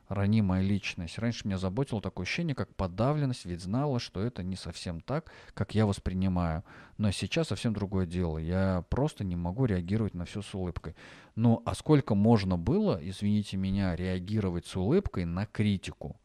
Ранимая 0.08 0.62
личность. 0.62 1.18
Раньше 1.20 1.48
меня 1.48 1.58
заботило 1.58 2.02
такое 2.02 2.26
ощущение, 2.26 2.56
как 2.56 2.76
подавленность, 2.76 3.46
ведь 3.46 3.62
знала, 3.62 4.00
что 4.00 4.22
это 4.22 4.44
не 4.44 4.56
совсем 4.56 5.02
так, 5.02 5.32
как 5.54 5.76
я 5.76 5.86
воспринимаю. 5.86 6.64
Но 6.98 7.12
сейчас 7.12 7.48
совсем 7.48 7.74
другое 7.74 8.06
дело. 8.06 8.38
Я 8.38 8.84
просто 8.90 9.24
не 9.24 9.36
могу 9.36 9.66
реагировать 9.66 10.14
на 10.14 10.26
все 10.26 10.42
с 10.42 10.54
улыбкой. 10.54 10.96
Ну, 11.36 11.62
а 11.66 11.76
сколько 11.76 12.16
можно 12.16 12.58
было, 12.58 13.00
извините 13.02 13.58
меня, 13.58 13.96
реагировать 13.96 14.66
с 14.66 14.76
улыбкой 14.76 15.26
на 15.26 15.46
критику? 15.46 16.20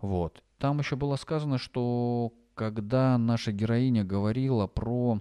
Вот. 0.00 0.42
Там 0.58 0.78
еще 0.78 0.96
было 0.96 1.16
сказано, 1.16 1.58
что 1.58 2.32
когда 2.54 3.18
наша 3.18 3.52
героиня 3.52 4.04
говорила 4.04 4.66
про 4.66 5.20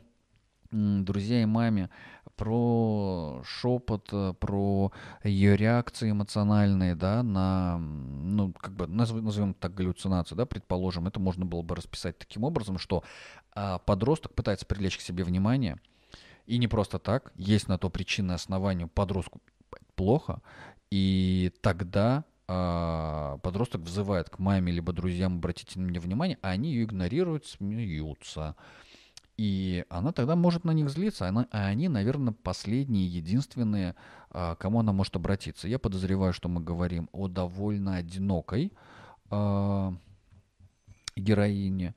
друзья 0.72 1.42
и 1.42 1.46
маме, 1.46 1.90
про 2.36 3.42
шепот, 3.46 4.10
э, 4.12 4.34
про 4.40 4.92
ее 5.24 5.56
реакции 5.56 6.12
эмоциональные, 6.12 6.96
да, 6.96 7.24
на, 7.24 7.78
ну, 7.78 8.54
как 8.54 8.74
бы, 8.74 8.88
назовем, 8.88 9.54
так, 9.54 9.74
галлюцинацию, 9.74 10.38
да, 10.38 10.46
предположим, 10.46 11.08
это 11.08 11.20
можно 11.20 11.46
было 11.46 11.62
бы 11.62 11.76
расписать 11.76 12.18
таким 12.18 12.44
образом, 12.44 12.78
что 12.78 13.04
а, 13.54 13.80
подросток 13.80 14.34
пытается 14.34 14.66
привлечь 14.66 14.98
к 14.98 15.02
себе 15.02 15.24
внимание, 15.24 15.78
и 16.48 16.58
не 16.58 16.68
просто 16.68 17.00
так, 17.00 17.32
есть 17.36 17.68
на 17.68 17.78
то 17.78 17.90
причины 17.90 18.32
основания 18.32 18.88
подростку 18.88 19.42
плохо, 19.96 20.42
и 20.90 21.52
тогда 21.62 22.26
а, 22.48 23.38
подросток 23.40 23.82
взывает 23.82 24.30
к 24.30 24.40
маме 24.40 24.72
либо 24.72 24.94
друзьям, 24.94 25.36
обратите 25.36 25.80
на 25.80 25.84
меня 25.84 26.00
внимание, 26.00 26.38
а 26.42 26.50
они 26.50 26.72
ее 26.72 26.84
игнорируют, 26.84 27.46
смеются. 27.46 28.56
И 29.42 29.86
она 29.90 30.12
тогда 30.12 30.36
может 30.36 30.66
на 30.66 30.72
них 30.72 30.88
злиться, 30.92 31.28
она, 31.28 31.48
а 31.50 31.66
они, 31.66 31.90
наверное, 31.90 32.32
последние, 32.32 33.08
единственные, 33.08 33.96
а, 34.30 34.54
кому 34.54 34.82
она 34.82 34.94
может 34.94 35.16
обратиться. 35.16 35.68
Я 35.68 35.80
подозреваю, 35.80 36.32
что 36.32 36.48
мы 36.48 36.62
говорим 36.62 37.10
о 37.12 37.28
довольно 37.28 37.96
одинокой 37.96 38.72
э, 39.32 39.92
героине, 41.16 41.96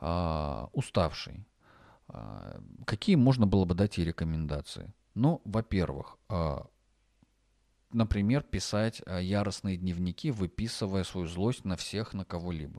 э, 0.00 0.66
уставшей. 0.72 1.44
Какие 2.84 3.16
можно 3.16 3.48
было 3.48 3.64
бы 3.64 3.74
дать 3.74 3.98
ей 3.98 4.04
рекомендации? 4.04 4.94
Ну, 5.14 5.42
во-первых, 5.44 6.18
э, 6.28 6.58
например, 7.92 8.44
писать 8.44 9.02
яростные 9.08 9.76
дневники, 9.76 10.30
выписывая 10.30 11.02
свою 11.02 11.26
злость 11.26 11.64
на 11.64 11.74
всех, 11.74 12.14
на 12.14 12.24
кого-либо. 12.24 12.78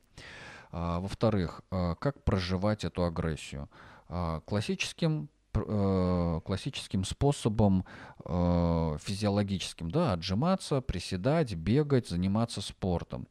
Во-вторых, 0.71 1.61
как 1.69 2.23
проживать 2.23 2.83
эту 2.83 3.03
агрессию? 3.05 3.69
А, 4.09 4.41
классическим 4.41 5.29
э, 5.53 6.41
классическим 6.45 7.03
способом 7.03 7.85
э, 8.25 8.97
физиологическим, 9.01 9.89
да, 9.89 10.13
отжиматься, 10.13 10.81
приседать, 10.81 11.55
бегать, 11.55 12.07
заниматься 12.07 12.61
спортом. 12.61 13.27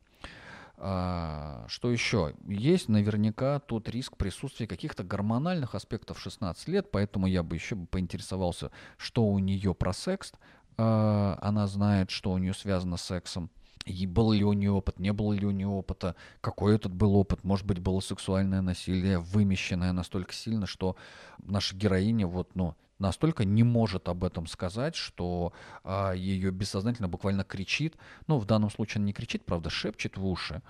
А, 0.78 1.64
что 1.68 1.90
еще? 1.90 2.34
Есть 2.46 2.88
наверняка 2.88 3.60
тут 3.60 3.88
риск 3.88 4.16
присутствия 4.16 4.66
каких-то 4.66 5.04
гормональных 5.04 5.74
аспектов 5.74 6.20
16 6.20 6.68
лет, 6.68 6.90
поэтому 6.90 7.26
я 7.26 7.42
бы 7.42 7.56
еще 7.56 7.76
поинтересовался, 7.76 8.70
что 8.98 9.26
у 9.26 9.38
нее 9.38 9.74
про 9.74 9.92
секс. 9.92 10.32
А, 10.76 11.38
она 11.40 11.66
знает, 11.66 12.10
что 12.10 12.32
у 12.32 12.38
нее 12.38 12.52
связано 12.52 12.98
с 12.98 13.02
сексом 13.02 13.50
и 13.86 14.06
был 14.06 14.32
ли 14.32 14.44
у 14.44 14.52
нее 14.52 14.72
опыт, 14.72 14.98
не 14.98 15.12
было 15.12 15.32
ли 15.32 15.46
у 15.46 15.52
нее 15.52 15.68
опыта, 15.68 16.16
какой 16.40 16.74
этот 16.74 16.92
был 16.92 17.14
опыт, 17.14 17.44
может 17.44 17.64
быть, 17.64 17.78
было 17.78 18.00
сексуальное 18.00 18.60
насилие, 18.60 19.20
вымещенное 19.20 19.92
настолько 19.92 20.32
сильно, 20.32 20.66
что 20.66 20.96
наша 21.38 21.76
героиня 21.76 22.26
вот, 22.26 22.54
ну, 22.56 22.74
настолько 22.98 23.44
не 23.44 23.62
может 23.62 24.08
об 24.08 24.24
этом 24.24 24.48
сказать, 24.48 24.96
что 24.96 25.52
а, 25.84 26.12
ее 26.12 26.50
бессознательно 26.50 27.08
буквально 27.08 27.44
кричит, 27.44 27.96
ну, 28.26 28.38
в 28.38 28.44
данном 28.44 28.70
случае 28.70 28.98
она 28.98 29.06
не 29.06 29.12
кричит, 29.12 29.44
правда, 29.44 29.70
шепчет 29.70 30.16
в 30.16 30.26
уши, 30.26 30.62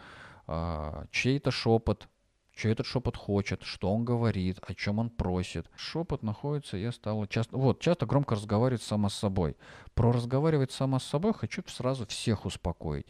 а, 0.46 1.06
чей-то 1.10 1.50
шепот, 1.50 2.08
что 2.56 2.70
этот 2.70 2.86
шепот 2.86 3.18
хочет, 3.18 3.62
что 3.62 3.92
он 3.94 4.04
говорит, 4.04 4.58
о 4.66 4.74
чем 4.74 4.98
он 4.98 5.10
просит. 5.10 5.70
Шепот 5.76 6.22
находится, 6.22 6.78
я 6.78 6.90
стала 6.90 7.28
часто, 7.28 7.58
вот, 7.58 7.80
часто 7.80 8.06
громко 8.06 8.34
разговаривать 8.34 8.82
сама 8.82 9.10
с 9.10 9.14
собой. 9.14 9.58
Про 9.94 10.10
разговаривать 10.10 10.72
сама 10.72 10.98
с 10.98 11.04
собой 11.04 11.34
хочу 11.34 11.62
сразу 11.66 12.06
всех 12.06 12.46
успокоить. 12.46 13.06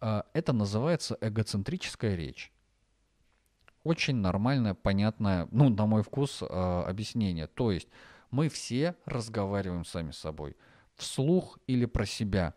А, 0.00 0.24
это 0.32 0.54
называется 0.54 1.18
эгоцентрическая 1.20 2.16
речь. 2.16 2.50
Очень 3.84 4.16
нормальное, 4.16 4.72
понятное, 4.72 5.46
ну, 5.50 5.68
на 5.68 5.84
мой 5.84 6.02
вкус, 6.02 6.42
а, 6.42 6.86
объяснение. 6.88 7.48
То 7.48 7.72
есть 7.72 7.88
мы 8.30 8.48
все 8.48 8.96
разговариваем 9.04 9.84
сами 9.84 10.10
с 10.10 10.18
собой, 10.18 10.56
вслух 10.94 11.58
или 11.66 11.84
про 11.84 12.06
себя. 12.06 12.54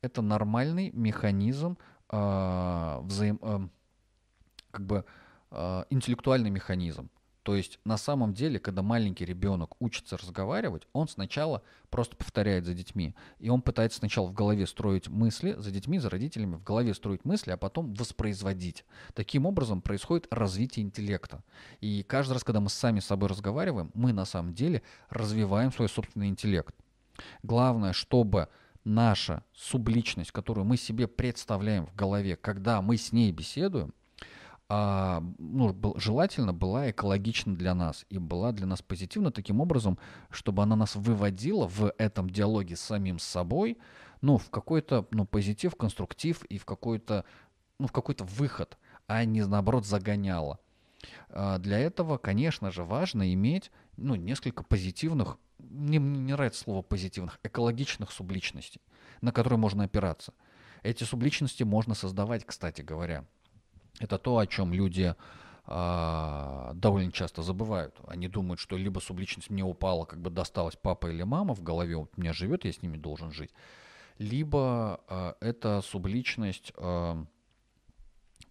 Это 0.00 0.22
нормальный 0.22 0.90
механизм 0.90 1.78
э, 2.10 2.98
взаим, 3.02 3.70
как 4.72 4.84
бы 4.84 5.04
интеллектуальный 5.90 6.50
механизм. 6.50 7.10
То 7.42 7.56
есть 7.56 7.80
на 7.84 7.96
самом 7.96 8.34
деле, 8.34 8.60
когда 8.60 8.82
маленький 8.82 9.24
ребенок 9.24 9.74
учится 9.80 10.16
разговаривать, 10.16 10.86
он 10.92 11.08
сначала 11.08 11.62
просто 11.90 12.14
повторяет 12.16 12.64
за 12.64 12.72
детьми. 12.72 13.16
И 13.40 13.48
он 13.48 13.62
пытается 13.62 13.98
сначала 13.98 14.28
в 14.28 14.32
голове 14.32 14.64
строить 14.66 15.08
мысли 15.08 15.54
за 15.58 15.72
детьми, 15.72 15.98
за 15.98 16.08
родителями, 16.08 16.54
в 16.54 16.62
голове 16.62 16.94
строить 16.94 17.24
мысли, 17.24 17.50
а 17.50 17.56
потом 17.56 17.94
воспроизводить. 17.94 18.84
Таким 19.14 19.44
образом 19.44 19.82
происходит 19.82 20.28
развитие 20.30 20.84
интеллекта. 20.86 21.42
И 21.80 22.04
каждый 22.04 22.34
раз, 22.34 22.44
когда 22.44 22.60
мы 22.60 22.68
сами 22.68 23.00
с 23.00 23.06
собой 23.06 23.28
разговариваем, 23.28 23.90
мы 23.94 24.12
на 24.12 24.24
самом 24.24 24.54
деле 24.54 24.82
развиваем 25.10 25.72
свой 25.72 25.88
собственный 25.88 26.28
интеллект. 26.28 26.76
Главное, 27.42 27.92
чтобы 27.92 28.48
наша 28.84 29.42
субличность, 29.52 30.30
которую 30.30 30.64
мы 30.64 30.76
себе 30.76 31.08
представляем 31.08 31.86
в 31.86 31.94
голове, 31.96 32.36
когда 32.36 32.80
мы 32.82 32.96
с 32.96 33.10
ней 33.10 33.32
беседуем, 33.32 33.92
а, 34.74 35.22
ну, 35.36 35.74
был, 35.74 35.92
желательно 35.98 36.54
была 36.54 36.90
экологична 36.90 37.54
для 37.54 37.74
нас 37.74 38.06
и 38.08 38.16
была 38.16 38.52
для 38.52 38.64
нас 38.64 38.80
позитивна 38.80 39.30
таким 39.30 39.60
образом, 39.60 39.98
чтобы 40.30 40.62
она 40.62 40.76
нас 40.76 40.96
выводила 40.96 41.68
в 41.68 41.92
этом 41.98 42.30
диалоге 42.30 42.76
с 42.76 42.80
самим 42.80 43.18
собой, 43.18 43.76
ну, 44.22 44.38
в 44.38 44.48
какой-то, 44.48 45.06
ну, 45.10 45.26
позитив, 45.26 45.76
конструктив 45.76 46.42
и 46.44 46.56
в 46.56 46.64
какой-то, 46.64 47.26
ну, 47.78 47.86
в 47.86 47.92
какой-то 47.92 48.24
выход, 48.24 48.78
а 49.06 49.26
не, 49.26 49.44
наоборот, 49.44 49.84
загоняла. 49.84 50.58
А 51.28 51.58
для 51.58 51.78
этого, 51.78 52.16
конечно 52.16 52.70
же, 52.70 52.82
важно 52.82 53.30
иметь, 53.34 53.70
ну, 53.98 54.14
несколько 54.14 54.64
позитивных, 54.64 55.36
не, 55.58 55.98
не 55.98 56.32
нравится 56.32 56.62
слово 56.62 56.80
позитивных, 56.80 57.40
экологичных 57.42 58.10
субличностей, 58.10 58.80
на 59.20 59.32
которые 59.32 59.58
можно 59.58 59.84
опираться. 59.84 60.32
Эти 60.82 61.04
субличности 61.04 61.62
можно 61.62 61.94
создавать, 61.94 62.46
кстати 62.46 62.80
говоря, 62.80 63.26
это 64.00 64.18
то, 64.18 64.38
о 64.38 64.46
чем 64.46 64.72
люди 64.72 65.14
а, 65.64 66.72
довольно 66.74 67.12
часто 67.12 67.42
забывают. 67.42 67.94
Они 68.06 68.26
думают, 68.28 68.58
что 68.58 68.76
либо 68.76 68.98
субличность 68.98 69.48
мне 69.48 69.62
упала, 69.62 70.04
как 70.04 70.20
бы 70.20 70.28
досталась 70.28 70.76
папа 70.76 71.06
или 71.06 71.22
мама 71.22 71.54
в 71.54 71.62
голове, 71.62 71.96
у 71.96 72.08
меня 72.16 72.32
живет, 72.32 72.64
я 72.64 72.72
с 72.72 72.82
ними 72.82 72.96
должен 72.96 73.30
жить, 73.30 73.50
либо 74.18 75.00
а, 75.08 75.36
это 75.40 75.80
субличность, 75.82 76.72
а, 76.76 77.24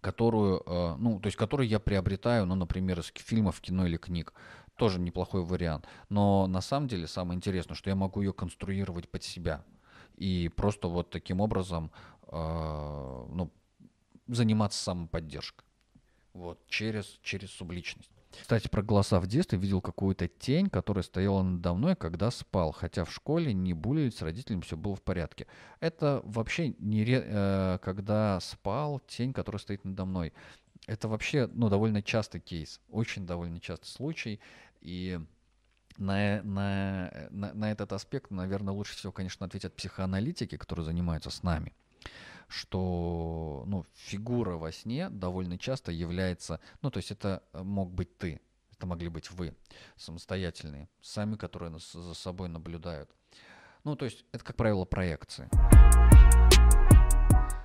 которую, 0.00 0.64
ну, 0.98 1.20
то 1.20 1.28
есть, 1.28 1.36
которую 1.36 1.68
я 1.68 1.78
приобретаю, 1.78 2.44
ну, 2.44 2.56
например, 2.56 2.98
из 2.98 3.12
фильмов, 3.14 3.60
кино 3.60 3.86
или 3.86 3.96
книг. 3.96 4.32
Тоже 4.76 4.98
неплохой 4.98 5.44
вариант. 5.44 5.86
Но 6.08 6.48
на 6.48 6.60
самом 6.60 6.88
деле 6.88 7.06
самое 7.06 7.36
интересное, 7.36 7.76
что 7.76 7.88
я 7.88 7.94
могу 7.94 8.20
ее 8.20 8.32
конструировать 8.32 9.08
под 9.08 9.22
себя. 9.22 9.64
И 10.16 10.50
просто 10.56 10.88
вот 10.88 11.10
таким 11.10 11.40
образом, 11.40 11.92
ну, 12.32 13.52
заниматься 14.26 14.82
самоподдержкой. 14.82 15.66
Вот, 16.32 16.64
через, 16.66 17.18
через 17.22 17.50
субличность. 17.50 18.10
Кстати, 18.40 18.68
про 18.68 18.82
голоса 18.82 19.20
в 19.20 19.26
детстве 19.26 19.58
видел 19.58 19.80
какую-то 19.80 20.26
тень, 20.26 20.70
которая 20.70 21.02
стояла 21.02 21.42
надо 21.42 21.74
мной, 21.74 21.96
когда 21.96 22.30
спал, 22.30 22.72
хотя 22.72 23.04
в 23.04 23.12
школе 23.12 23.52
не 23.52 23.74
булили, 23.74 24.08
с 24.10 24.22
родителями 24.22 24.62
все 24.62 24.76
было 24.76 24.96
в 24.96 25.02
порядке. 25.02 25.46
Это 25.80 26.22
вообще 26.24 26.74
не 26.78 27.04
ре... 27.04 27.22
э, 27.24 27.78
когда 27.82 28.40
спал, 28.40 29.00
тень, 29.00 29.32
которая 29.32 29.60
стоит 29.60 29.84
надо 29.84 30.06
мной. 30.06 30.32
Это 30.86 31.08
вообще 31.08 31.48
ну, 31.52 31.68
довольно 31.68 32.02
частый 32.02 32.40
кейс, 32.40 32.80
очень 32.88 33.26
довольно 33.26 33.60
частый 33.60 33.88
случай. 33.88 34.40
И 34.80 35.20
на, 35.98 36.42
на, 36.42 37.28
на, 37.30 37.52
на 37.52 37.70
этот 37.70 37.92
аспект, 37.92 38.30
наверное, 38.30 38.72
лучше 38.72 38.96
всего, 38.96 39.12
конечно, 39.12 39.44
ответят 39.44 39.76
психоаналитики, 39.76 40.56
которые 40.56 40.86
занимаются 40.86 41.30
с 41.30 41.42
нами 41.42 41.74
что 42.52 43.64
ну, 43.66 43.84
фигура 43.94 44.56
во 44.56 44.70
сне 44.72 45.08
довольно 45.08 45.58
часто 45.58 45.90
является, 45.90 46.60
ну 46.82 46.90
то 46.90 46.98
есть 46.98 47.10
это 47.10 47.42
э, 47.52 47.62
мог 47.62 47.92
быть 47.92 48.16
ты, 48.18 48.40
это 48.72 48.86
могли 48.86 49.08
быть 49.08 49.30
вы, 49.30 49.56
самостоятельные, 49.96 50.88
сами, 51.00 51.36
которые 51.36 51.70
нас 51.70 51.90
за 51.92 52.14
собой 52.14 52.48
наблюдают. 52.48 53.10
Ну 53.84 53.96
то 53.96 54.04
есть 54.04 54.24
это, 54.32 54.44
как 54.44 54.56
правило, 54.56 54.84
проекции. 54.84 55.48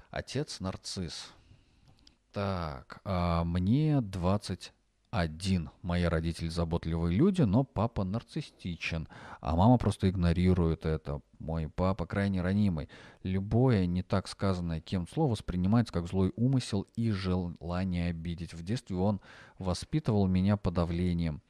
Отец 0.09 0.59
нарцисс. 0.59 1.31
Так, 2.31 3.01
а 3.03 3.43
мне 3.43 4.01
21 4.01 4.77
один. 5.11 5.69
Мои 5.81 6.03
родители 6.03 6.49
заботливые 6.49 7.17
люди, 7.17 7.41
но 7.41 7.63
папа 7.63 8.03
нарциссичен, 8.03 9.07
а 9.41 9.55
мама 9.55 9.77
просто 9.77 10.09
игнорирует 10.09 10.85
это. 10.85 11.21
Мой 11.39 11.69
папа 11.69 12.05
крайне 12.05 12.41
ранимый. 12.41 12.89
Любое 13.23 13.85
не 13.85 14.03
так 14.03 14.27
сказанное 14.27 14.79
кем 14.79 15.07
слово 15.07 15.31
воспринимается 15.31 15.93
как 15.93 16.07
злой 16.07 16.33
умысел 16.35 16.87
и 16.95 17.11
желание 17.11 18.09
обидеть. 18.09 18.53
В 18.53 18.63
детстве 18.63 18.95
он 18.95 19.21
воспитывал 19.57 20.27
меня 20.27 20.57
подавлением 20.57 21.41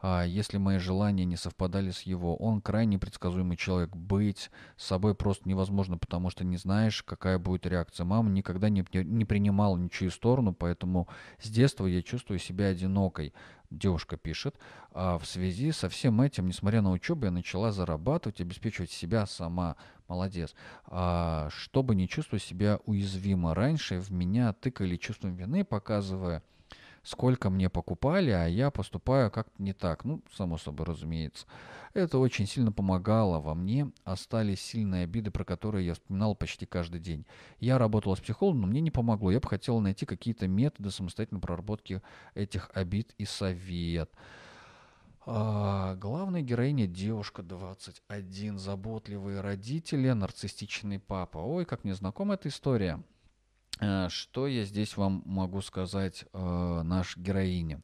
а 0.00 0.24
если 0.24 0.58
мои 0.58 0.78
желания 0.78 1.24
не 1.24 1.36
совпадали 1.36 1.90
с 1.90 2.02
его. 2.02 2.36
Он 2.36 2.60
крайне 2.60 2.98
предсказуемый 2.98 3.56
человек. 3.56 3.94
Быть 3.96 4.50
с 4.76 4.86
собой 4.86 5.14
просто 5.14 5.48
невозможно, 5.48 5.98
потому 5.98 6.30
что 6.30 6.44
не 6.44 6.56
знаешь, 6.56 7.02
какая 7.02 7.38
будет 7.38 7.66
реакция. 7.66 8.04
Мама 8.04 8.30
никогда 8.30 8.68
не, 8.68 8.84
не 8.92 9.24
принимала 9.24 9.76
ничью 9.76 10.10
сторону, 10.10 10.54
поэтому 10.54 11.08
с 11.40 11.48
детства 11.48 11.86
я 11.86 12.02
чувствую 12.02 12.38
себя 12.38 12.66
одинокой. 12.66 13.32
Девушка 13.70 14.16
пишет, 14.16 14.56
а 14.92 15.18
в 15.18 15.26
связи 15.26 15.72
со 15.72 15.90
всем 15.90 16.22
этим, 16.22 16.46
несмотря 16.46 16.80
на 16.80 16.90
учебу, 16.90 17.26
я 17.26 17.30
начала 17.30 17.70
зарабатывать, 17.70 18.40
обеспечивать 18.40 18.90
себя 18.90 19.26
сама. 19.26 19.76
Молодец. 20.08 20.54
А, 20.86 21.48
чтобы 21.50 21.94
не 21.94 22.08
чувствовать 22.08 22.42
себя 22.42 22.80
уязвимо. 22.86 23.54
Раньше 23.54 23.98
в 23.98 24.10
меня 24.10 24.54
тыкали 24.54 24.96
чувством 24.96 25.34
вины, 25.34 25.66
показывая, 25.66 26.42
сколько 27.08 27.48
мне 27.48 27.70
покупали, 27.70 28.30
а 28.30 28.46
я 28.46 28.70
поступаю 28.70 29.30
как-то 29.30 29.62
не 29.62 29.72
так. 29.72 30.04
Ну, 30.04 30.22
само 30.30 30.58
собой, 30.58 30.86
разумеется. 30.86 31.46
Это 31.94 32.18
очень 32.18 32.46
сильно 32.46 32.70
помогало. 32.70 33.40
Во 33.40 33.54
мне 33.54 33.90
остались 34.04 34.60
сильные 34.60 35.04
обиды, 35.04 35.30
про 35.30 35.44
которые 35.44 35.86
я 35.86 35.94
вспоминал 35.94 36.34
почти 36.34 36.66
каждый 36.66 37.00
день. 37.00 37.24
Я 37.60 37.78
работала 37.78 38.14
с 38.14 38.20
психологом, 38.20 38.60
но 38.60 38.66
мне 38.66 38.82
не 38.82 38.90
помогло. 38.90 39.30
Я 39.30 39.40
бы 39.40 39.48
хотела 39.48 39.80
найти 39.80 40.04
какие-то 40.04 40.46
методы 40.48 40.90
самостоятельной 40.90 41.40
проработки 41.40 42.02
этих 42.34 42.70
обид 42.74 43.14
и 43.16 43.24
совет. 43.24 44.10
А, 45.24 45.94
главная 45.96 46.42
героиня 46.42 46.86
девушка 46.86 47.42
21, 47.42 48.58
заботливые 48.58 49.40
родители, 49.40 50.10
нарциссичный 50.10 50.98
папа. 50.98 51.38
Ой, 51.38 51.64
как 51.64 51.84
мне 51.84 51.94
знакома 51.94 52.34
эта 52.34 52.48
история. 52.48 53.02
Э, 53.80 54.08
что 54.08 54.46
я 54.46 54.64
здесь 54.64 54.96
вам 54.96 55.22
могу 55.24 55.60
сказать 55.60 56.24
э, 56.32 56.82
наш 56.84 57.16
героине? 57.16 57.82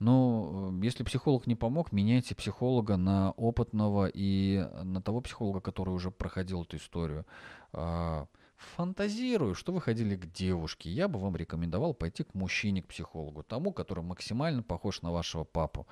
Ну, 0.00 0.72
э, 0.72 0.84
если 0.84 1.04
психолог 1.04 1.46
не 1.46 1.54
помог, 1.54 1.92
меняйте 1.92 2.34
психолога 2.34 2.96
на 2.96 3.32
опытного 3.32 4.10
и 4.12 4.66
на 4.82 5.02
того 5.02 5.20
психолога, 5.20 5.60
который 5.60 5.90
уже 5.90 6.10
проходил 6.10 6.62
эту 6.62 6.78
историю. 6.78 7.26
Э, 7.72 8.26
фантазирую, 8.56 9.54
что 9.54 9.72
вы 9.72 9.80
ходили 9.80 10.16
к 10.16 10.32
девушке. 10.32 10.90
Я 10.90 11.06
бы 11.06 11.18
вам 11.18 11.36
рекомендовал 11.36 11.94
пойти 11.94 12.24
к 12.24 12.34
мужчине, 12.34 12.82
к 12.82 12.88
психологу, 12.88 13.42
тому, 13.42 13.72
который 13.72 14.02
максимально 14.02 14.62
похож 14.62 15.02
на 15.02 15.12
вашего 15.12 15.44
папу. 15.44 15.86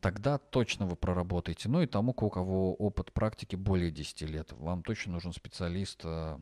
Тогда 0.00 0.38
точно 0.38 0.86
вы 0.86 0.96
проработаете. 0.96 1.68
Ну 1.68 1.82
и 1.82 1.86
тому, 1.86 2.14
у 2.16 2.30
кого 2.30 2.74
опыт 2.74 3.12
практики 3.12 3.56
более 3.56 3.90
10 3.90 4.22
лет. 4.22 4.52
Вам 4.52 4.82
точно 4.82 5.12
нужен 5.12 5.32
специалист 5.32 6.00
э, 6.04 6.38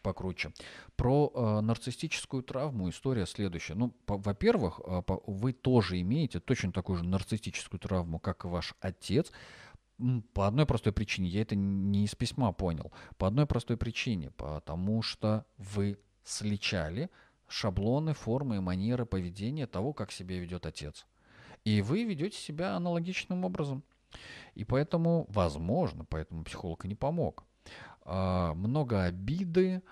покруче. 0.00 0.52
Про 0.96 1.32
э, 1.34 1.60
нарциссическую 1.60 2.42
травму 2.42 2.88
история 2.90 3.26
следующая. 3.26 3.74
Ну, 3.74 3.94
во-первых, 4.06 4.80
э, 4.84 5.02
по, 5.02 5.22
вы 5.26 5.52
тоже 5.52 6.00
имеете 6.00 6.40
точно 6.40 6.72
такую 6.72 6.98
же 6.98 7.04
нарциссическую 7.04 7.80
травму, 7.80 8.18
как 8.18 8.44
и 8.44 8.48
ваш 8.48 8.74
отец. 8.80 9.32
По 10.32 10.46
одной 10.46 10.64
простой 10.64 10.92
причине, 10.92 11.28
я 11.28 11.42
это 11.42 11.56
не 11.56 12.04
из 12.04 12.14
письма 12.14 12.52
понял, 12.52 12.92
по 13.16 13.26
одной 13.26 13.46
простой 13.46 13.76
причине, 13.76 14.30
потому 14.30 15.02
что 15.02 15.44
вы 15.56 15.98
сличали 16.22 17.10
шаблоны, 17.48 18.14
формы 18.14 18.56
и 18.56 18.60
манеры 18.60 19.06
поведения 19.06 19.66
того, 19.66 19.92
как 19.92 20.12
себя 20.12 20.38
ведет 20.38 20.66
отец. 20.66 21.06
И 21.64 21.82
вы 21.82 22.04
ведете 22.04 22.38
себя 22.38 22.76
аналогичным 22.76 23.44
образом. 23.44 23.82
И 24.54 24.64
поэтому, 24.64 25.26
возможно, 25.28 26.04
поэтому 26.04 26.44
психолог 26.44 26.84
и 26.84 26.88
не 26.88 26.94
помог. 26.94 27.44
А, 28.10 28.54
много 28.54 29.04
обиды, 29.04 29.82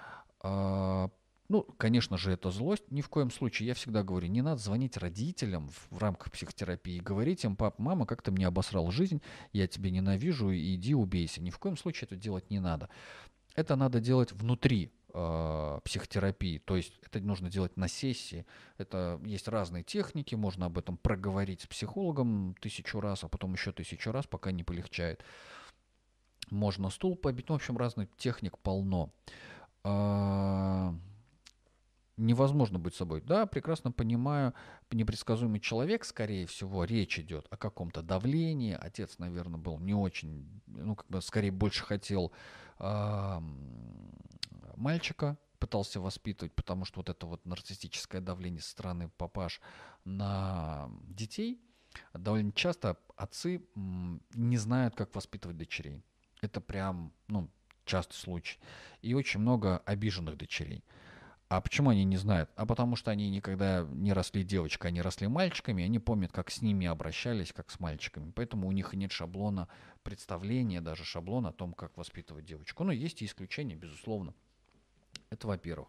а, 0.40 1.10
ну, 1.50 1.62
конечно 1.76 2.16
же, 2.16 2.32
это 2.32 2.50
злость. 2.50 2.90
Ни 2.90 3.02
в 3.02 3.10
коем 3.10 3.30
случае, 3.30 3.68
я 3.68 3.74
всегда 3.74 4.02
говорю, 4.02 4.28
не 4.28 4.40
надо 4.40 4.56
звонить 4.56 4.96
родителям 4.96 5.68
в, 5.68 5.96
в 5.96 5.98
рамках 5.98 6.32
психотерапии 6.32 6.94
и 6.94 7.00
говорить 7.00 7.44
им, 7.44 7.56
пап, 7.56 7.78
мама, 7.78 8.06
как 8.06 8.22
ты 8.22 8.30
мне 8.30 8.46
обосрал 8.46 8.90
жизнь, 8.90 9.20
я 9.52 9.66
тебя 9.66 9.90
ненавижу, 9.90 10.50
иди 10.50 10.94
убейся. 10.94 11.42
Ни 11.42 11.50
в 11.50 11.58
коем 11.58 11.76
случае 11.76 12.06
это 12.06 12.16
делать 12.16 12.48
не 12.48 12.58
надо. 12.58 12.88
Это 13.54 13.76
надо 13.76 14.00
делать 14.00 14.32
внутри 14.32 14.92
э, 15.12 15.80
психотерапии, 15.84 16.56
то 16.58 16.76
есть 16.76 16.94
это 17.02 17.20
нужно 17.20 17.50
делать 17.50 17.76
на 17.76 17.86
сессии. 17.86 18.46
Это 18.78 19.20
есть 19.24 19.46
разные 19.46 19.82
техники, 19.82 20.34
можно 20.34 20.66
об 20.66 20.78
этом 20.78 20.96
проговорить 20.96 21.60
с 21.60 21.66
психологом 21.66 22.54
тысячу 22.62 22.98
раз, 23.00 23.24
а 23.24 23.28
потом 23.28 23.52
еще 23.52 23.72
тысячу 23.72 24.10
раз, 24.10 24.26
пока 24.26 24.52
не 24.52 24.64
полегчает 24.64 25.22
можно 26.50 26.90
стул 26.90 27.16
побить, 27.16 27.48
ну, 27.48 27.54
в 27.54 27.56
общем, 27.56 27.76
разных 27.76 28.08
техник 28.16 28.58
полно. 28.58 29.12
А, 29.84 30.94
невозможно 32.16 32.78
быть 32.78 32.94
собой. 32.94 33.20
Да, 33.20 33.46
прекрасно 33.46 33.92
понимаю, 33.92 34.54
непредсказуемый 34.90 35.60
человек, 35.60 36.04
скорее 36.04 36.46
всего, 36.46 36.84
речь 36.84 37.18
идет 37.18 37.46
о 37.50 37.56
каком-то 37.56 38.02
давлении. 38.02 38.76
Отец, 38.78 39.18
наверное, 39.18 39.58
был 39.58 39.78
не 39.78 39.94
очень, 39.94 40.60
ну, 40.66 40.96
как 40.96 41.06
бы 41.08 41.20
скорее 41.20 41.50
больше 41.50 41.84
хотел 41.84 42.32
э, 42.78 43.40
мальчика, 44.76 45.38
пытался 45.58 46.00
воспитывать, 46.00 46.54
потому 46.54 46.84
что 46.84 47.00
вот 47.00 47.08
это 47.08 47.26
вот 47.26 47.44
нарциссическое 47.44 48.20
давление 48.20 48.60
со 48.60 48.70
стороны 48.70 49.08
папаш 49.16 49.60
на 50.04 50.90
детей, 51.08 51.60
довольно 52.12 52.52
часто 52.52 52.98
отцы 53.16 53.62
не 53.74 54.58
знают, 54.58 54.94
как 54.94 55.14
воспитывать 55.14 55.56
дочерей. 55.56 56.02
Это 56.40 56.60
прям, 56.60 57.12
ну, 57.28 57.48
частый 57.84 58.16
случай. 58.16 58.58
И 59.02 59.14
очень 59.14 59.40
много 59.40 59.78
обиженных 59.78 60.36
дочерей. 60.36 60.84
А 61.48 61.60
почему 61.60 61.90
они 61.90 62.04
не 62.04 62.16
знают? 62.16 62.50
А 62.56 62.66
потому 62.66 62.96
что 62.96 63.12
они 63.12 63.30
никогда 63.30 63.86
не 63.92 64.12
росли 64.12 64.42
девочкой, 64.42 64.90
они 64.90 65.00
росли 65.00 65.28
мальчиками, 65.28 65.84
они 65.84 66.00
помнят, 66.00 66.32
как 66.32 66.50
с 66.50 66.60
ними 66.60 66.88
обращались, 66.88 67.52
как 67.52 67.70
с 67.70 67.78
мальчиками. 67.78 68.32
Поэтому 68.32 68.66
у 68.66 68.72
них 68.72 68.92
нет 68.94 69.12
шаблона 69.12 69.68
представления, 70.02 70.80
даже 70.80 71.04
шаблона 71.04 71.50
о 71.50 71.52
том, 71.52 71.72
как 71.72 71.96
воспитывать 71.96 72.44
девочку. 72.46 72.82
Но 72.82 72.90
есть 72.90 73.22
и 73.22 73.26
исключения, 73.26 73.76
безусловно. 73.76 74.34
Это 75.30 75.46
во-первых. 75.46 75.88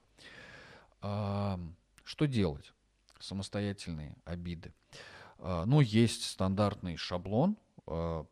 А, 1.01 1.59
что 2.03 2.25
делать? 2.27 2.71
Самостоятельные 3.19 4.15
обиды. 4.25 4.73
А, 5.39 5.65
ну, 5.65 5.81
есть 5.81 6.23
стандартный 6.23 6.97
шаблон, 6.97 7.57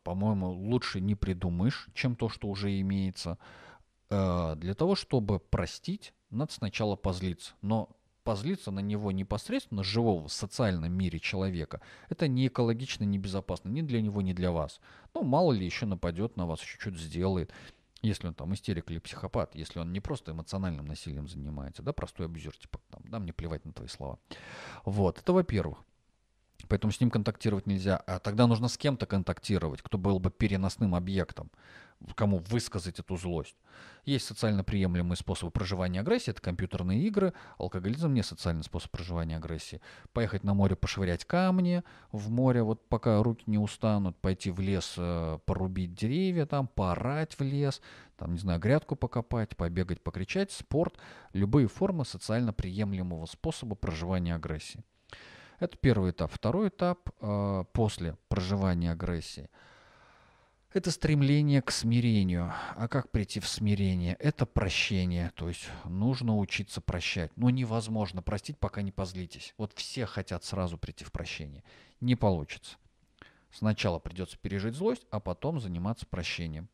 по-моему, 0.02 0.50
лучше 0.50 1.00
не 1.00 1.14
придумаешь, 1.14 1.88
чем 1.94 2.14
то, 2.14 2.28
что 2.28 2.48
уже 2.48 2.80
имеется. 2.80 3.38
Э, 4.10 4.54
для 4.56 4.74
того, 4.74 4.94
чтобы 4.94 5.40
простить, 5.40 6.12
надо 6.30 6.52
сначала 6.52 6.96
позлиться. 6.96 7.54
Но 7.62 7.90
позлиться 8.22 8.70
на 8.70 8.80
него 8.80 9.12
непосредственно, 9.12 9.84
живого 9.84 10.26
в 10.26 10.32
социальном 10.32 10.92
мире 10.92 11.20
человека, 11.20 11.80
это 12.08 12.26
не 12.26 12.48
экологично, 12.48 13.04
не 13.04 13.18
безопасно 13.18 13.68
ни 13.68 13.82
для 13.82 14.02
него, 14.02 14.20
ни 14.20 14.32
для 14.32 14.50
вас. 14.50 14.80
Ну, 15.14 15.22
мало 15.22 15.52
ли 15.52 15.64
еще 15.64 15.86
нападет 15.86 16.36
на 16.36 16.44
вас, 16.46 16.60
что-то 16.60 16.98
сделает. 16.98 17.52
Если 18.02 18.26
он 18.26 18.34
там 18.34 18.52
истерик 18.52 18.90
или 18.90 18.98
психопат, 18.98 19.54
если 19.54 19.78
он 19.78 19.92
не 19.92 20.00
просто 20.00 20.32
эмоциональным 20.32 20.86
насилием 20.86 21.28
занимается, 21.28 21.82
да, 21.82 21.92
простой 21.92 22.26
абьюзер, 22.26 22.56
типа, 22.56 22.80
там, 22.90 23.02
да, 23.04 23.18
мне 23.20 23.32
плевать 23.32 23.64
на 23.64 23.72
твои 23.72 23.88
слова. 23.88 24.18
Вот, 24.84 25.18
это 25.18 25.32
во-первых. 25.32 25.78
Поэтому 26.68 26.92
с 26.92 27.00
ним 27.00 27.10
контактировать 27.10 27.66
нельзя. 27.66 27.96
А 27.96 28.18
тогда 28.18 28.46
нужно 28.46 28.68
с 28.68 28.76
кем-то 28.76 29.06
контактировать, 29.06 29.82
кто 29.82 29.98
был 29.98 30.18
бы 30.18 30.30
переносным 30.30 30.94
объектом, 30.94 31.50
кому 32.14 32.38
высказать 32.38 32.98
эту 32.98 33.16
злость. 33.16 33.56
Есть 34.04 34.26
социально 34.26 34.62
приемлемые 34.62 35.16
способы 35.16 35.50
проживания 35.50 36.00
агрессии, 36.00 36.30
это 36.30 36.40
компьютерные 36.40 37.02
игры, 37.02 37.32
алкоголизм 37.58 38.12
не 38.12 38.22
социальный 38.22 38.62
способ 38.62 38.90
проживания 38.90 39.36
агрессии. 39.36 39.80
Поехать 40.12 40.44
на 40.44 40.54
море, 40.54 40.76
пошвырять 40.76 41.24
камни 41.24 41.82
в 42.12 42.30
море, 42.30 42.62
вот 42.62 42.88
пока 42.88 43.22
руки 43.22 43.44
не 43.46 43.58
устанут, 43.58 44.16
пойти 44.18 44.50
в 44.50 44.60
лес, 44.60 44.94
э, 44.96 45.38
порубить 45.44 45.94
деревья 45.94 46.46
там, 46.46 46.68
поорать 46.68 47.38
в 47.38 47.42
лес, 47.42 47.80
там, 48.16 48.32
не 48.32 48.38
знаю, 48.38 48.60
грядку 48.60 48.96
покопать, 48.96 49.56
побегать, 49.56 50.02
покричать, 50.02 50.52
спорт, 50.52 50.96
любые 51.32 51.68
формы 51.68 52.04
социально 52.04 52.52
приемлемого 52.52 53.26
способа 53.26 53.74
проживания 53.74 54.34
агрессии. 54.34 54.84
Это 55.58 55.76
первый 55.76 56.10
этап. 56.10 56.32
Второй 56.32 56.68
этап 56.68 57.10
э, 57.20 57.64
после 57.72 58.16
проживания 58.28 58.92
агрессии– 58.92 59.48
это 60.76 60.90
стремление 60.90 61.62
к 61.62 61.70
смирению. 61.70 62.52
А 62.76 62.86
как 62.86 63.10
прийти 63.10 63.40
в 63.40 63.48
смирение? 63.48 64.14
Это 64.20 64.44
прощение. 64.44 65.32
То 65.34 65.48
есть 65.48 65.70
нужно 65.86 66.36
учиться 66.36 66.82
прощать. 66.82 67.30
Но 67.34 67.48
невозможно 67.48 68.20
простить, 68.20 68.58
пока 68.58 68.82
не 68.82 68.92
позлитесь. 68.92 69.54
Вот 69.56 69.72
все 69.72 70.04
хотят 70.04 70.44
сразу 70.44 70.76
прийти 70.76 71.02
в 71.02 71.12
прощение. 71.12 71.64
Не 72.02 72.14
получится. 72.14 72.76
Сначала 73.50 73.98
придется 73.98 74.36
пережить 74.36 74.74
злость, 74.74 75.06
а 75.10 75.18
потом 75.18 75.60
заниматься 75.60 76.04
прощением. 76.04 76.68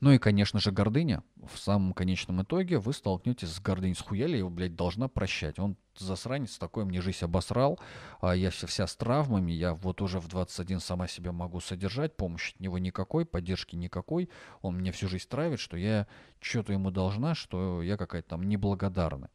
Ну 0.00 0.12
и, 0.12 0.18
конечно 0.18 0.60
же, 0.60 0.70
гордыня. 0.70 1.22
В 1.50 1.58
самом 1.58 1.92
конечном 1.92 2.42
итоге 2.42 2.78
вы 2.78 2.92
столкнетесь 2.92 3.48
с 3.48 3.60
гордыней. 3.60 3.94
Схуяли 3.94 4.36
его, 4.36 4.50
блядь, 4.50 4.76
должна 4.76 5.08
прощать. 5.08 5.58
Он 5.58 5.76
засранец 5.96 6.58
такой, 6.58 6.84
мне 6.84 7.00
жизнь 7.00 7.24
обосрал. 7.24 7.78
А 8.20 8.34
я 8.34 8.50
вся, 8.50 8.66
вся 8.66 8.86
с 8.86 8.96
травмами. 8.96 9.52
Я 9.52 9.74
вот 9.74 10.02
уже 10.02 10.20
в 10.20 10.28
21 10.28 10.80
сама 10.80 11.08
себя 11.08 11.32
могу 11.32 11.60
содержать. 11.60 12.16
Помощи 12.16 12.54
от 12.54 12.60
него 12.60 12.78
никакой, 12.78 13.24
поддержки 13.24 13.76
никакой. 13.76 14.28
Он 14.62 14.76
мне 14.76 14.92
всю 14.92 15.08
жизнь 15.08 15.28
травит, 15.28 15.60
что 15.60 15.76
я 15.76 16.06
что-то 16.40 16.72
ему 16.72 16.90
должна, 16.90 17.34
что 17.34 17.82
я 17.82 17.96
какая-то 17.96 18.30
там 18.30 18.48
неблагодарная. 18.48 19.30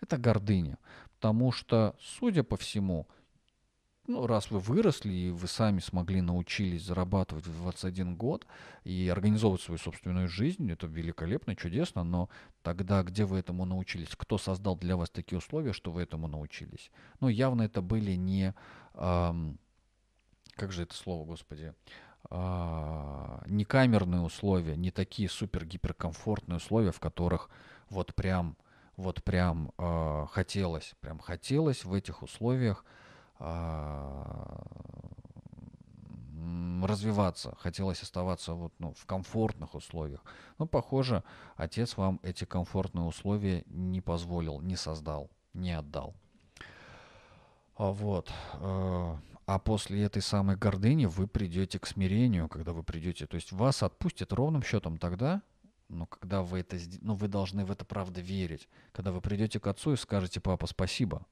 Это 0.00 0.16
гордыня. 0.16 0.78
Потому 1.16 1.50
что, 1.50 1.96
судя 2.00 2.44
по 2.44 2.56
всему, 2.56 3.08
ну, 4.08 4.26
раз 4.26 4.50
вы 4.50 4.58
выросли, 4.58 5.12
и 5.12 5.30
вы 5.30 5.46
сами 5.46 5.80
смогли 5.80 6.22
научились 6.22 6.82
зарабатывать 6.82 7.46
в 7.46 7.54
21 7.62 8.16
год 8.16 8.46
и 8.82 9.06
организовывать 9.08 9.60
свою 9.60 9.78
собственную 9.78 10.28
жизнь, 10.28 10.70
это 10.72 10.86
великолепно, 10.86 11.54
чудесно, 11.54 12.04
но 12.04 12.30
тогда 12.62 13.02
где 13.02 13.26
вы 13.26 13.38
этому 13.38 13.66
научились? 13.66 14.08
Кто 14.16 14.38
создал 14.38 14.76
для 14.76 14.96
вас 14.96 15.10
такие 15.10 15.38
условия, 15.38 15.74
что 15.74 15.92
вы 15.92 16.02
этому 16.02 16.26
научились? 16.26 16.90
Ну, 17.20 17.28
явно 17.28 17.62
это 17.62 17.82
были 17.82 18.12
не... 18.12 18.54
Эм, 18.94 19.58
как 20.54 20.72
же 20.72 20.84
это 20.84 20.94
слово, 20.94 21.26
господи? 21.26 21.74
Э, 22.30 23.42
не 23.46 23.66
камерные 23.66 24.22
условия, 24.22 24.74
не 24.74 24.90
такие 24.90 25.28
супер-гиперкомфортные 25.28 26.56
условия, 26.56 26.92
в 26.92 27.00
которых 27.00 27.50
вот 27.90 28.14
прям, 28.14 28.56
вот 28.96 29.22
прям 29.22 29.70
э, 29.76 30.26
хотелось, 30.30 30.94
прям 31.00 31.18
хотелось 31.18 31.84
в 31.84 31.92
этих 31.92 32.22
условиях 32.22 32.86
а, 32.86 33.07
развиваться, 36.86 37.54
хотелось 37.58 38.02
оставаться 38.02 38.54
вот, 38.54 38.72
ну, 38.78 38.92
в 38.94 39.06
комфортных 39.06 39.74
условиях. 39.74 40.24
Но, 40.58 40.66
похоже, 40.66 41.22
отец 41.56 41.96
вам 41.96 42.20
эти 42.22 42.44
комфортные 42.44 43.04
условия 43.04 43.64
не 43.66 44.00
позволил, 44.00 44.60
не 44.60 44.76
создал, 44.76 45.30
не 45.54 45.72
отдал. 45.72 46.14
А 47.76 47.92
вот. 47.92 48.32
Э, 48.54 49.16
а 49.46 49.58
после 49.58 50.02
этой 50.02 50.20
самой 50.20 50.56
гордыни 50.56 51.06
вы 51.06 51.26
придете 51.26 51.78
к 51.78 51.86
смирению, 51.86 52.48
когда 52.48 52.72
вы 52.72 52.82
придете. 52.82 53.26
То 53.26 53.36
есть 53.36 53.50
вас 53.50 53.82
отпустят 53.82 54.32
ровным 54.32 54.62
счетом 54.62 54.98
тогда, 54.98 55.42
но 55.88 56.04
когда 56.04 56.42
вы 56.42 56.60
это, 56.60 56.76
ну, 57.00 57.14
вы 57.14 57.28
должны 57.28 57.64
в 57.64 57.70
это 57.70 57.86
правда 57.86 58.20
верить. 58.20 58.68
Когда 58.92 59.10
вы 59.10 59.22
придете 59.22 59.58
к 59.58 59.66
отцу 59.66 59.94
и 59.94 59.96
скажете, 59.96 60.40
папа, 60.40 60.66
спасибо, 60.66 61.24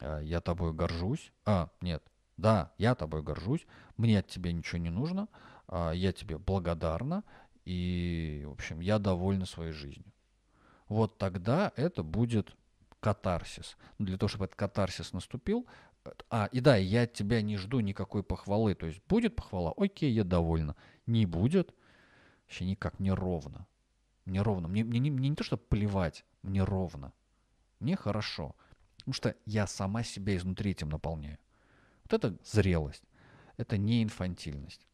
я 0.00 0.40
тобой 0.40 0.72
горжусь. 0.72 1.32
А, 1.44 1.70
нет, 1.80 2.02
да, 2.36 2.72
я 2.78 2.94
тобой 2.94 3.22
горжусь, 3.22 3.66
мне 3.96 4.18
от 4.18 4.26
тебя 4.26 4.52
ничего 4.52 4.78
не 4.78 4.90
нужно, 4.90 5.28
а, 5.68 5.92
я 5.92 6.12
тебе 6.12 6.38
благодарна, 6.38 7.24
и, 7.64 8.44
в 8.46 8.52
общем, 8.52 8.80
я 8.80 8.98
довольна 8.98 9.46
своей 9.46 9.72
жизнью. 9.72 10.12
Вот 10.88 11.18
тогда 11.18 11.72
это 11.76 12.02
будет 12.02 12.54
катарсис. 13.00 13.76
Для 13.98 14.18
того, 14.18 14.28
чтобы 14.28 14.46
этот 14.46 14.56
катарсис 14.56 15.12
наступил, 15.12 15.66
а, 16.28 16.46
и 16.52 16.60
да, 16.60 16.76
я 16.76 17.02
от 17.02 17.14
тебя 17.14 17.40
не 17.40 17.56
жду 17.56 17.80
никакой 17.80 18.22
похвалы. 18.22 18.74
То 18.74 18.86
есть 18.86 19.00
будет 19.08 19.36
похвала, 19.36 19.72
окей, 19.76 20.12
я 20.12 20.24
довольна. 20.24 20.76
Не 21.06 21.24
будет, 21.24 21.74
вообще 22.42 22.66
никак, 22.66 22.98
не 23.00 23.12
ровно. 23.12 23.66
Мне, 24.26 24.42
мне, 24.42 24.84
мне 24.84 25.10
не 25.30 25.36
то, 25.36 25.44
что 25.44 25.56
плевать, 25.56 26.24
мне 26.42 26.62
ровно. 26.62 27.12
Мне 27.80 27.96
хорошо. 27.96 28.54
Потому 29.04 29.14
что 29.14 29.36
я 29.44 29.66
сама 29.66 30.02
себя 30.02 30.34
изнутри 30.36 30.70
этим 30.70 30.88
наполняю. 30.88 31.38
Вот 32.04 32.14
это 32.14 32.36
зрелость. 32.42 33.04
Это 33.58 33.76
не 33.76 34.02
инфантильность. 34.02 34.86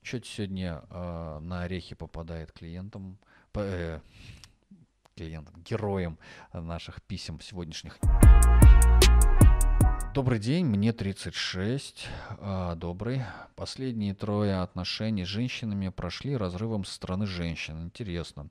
Что-то 0.00 0.26
сегодня 0.26 0.84
э, 0.88 1.38
на 1.40 1.62
орехи 1.62 1.96
попадает 1.96 2.52
клиентам, 2.52 3.18
э, 3.54 4.00
клиентам, 5.16 5.60
героям 5.62 6.18
наших 6.52 7.02
писем 7.02 7.40
сегодняшних. 7.40 7.98
Добрый 10.14 10.38
день, 10.38 10.64
мне 10.64 10.94
36, 10.94 12.08
а, 12.40 12.74
добрый. 12.74 13.22
Последние 13.54 14.14
трое 14.14 14.62
отношений 14.62 15.24
с 15.24 15.28
женщинами 15.28 15.90
прошли 15.90 16.34
разрывом 16.34 16.84
со 16.86 16.94
стороны 16.94 17.26
женщин. 17.26 17.84
Интересно. 17.84 18.48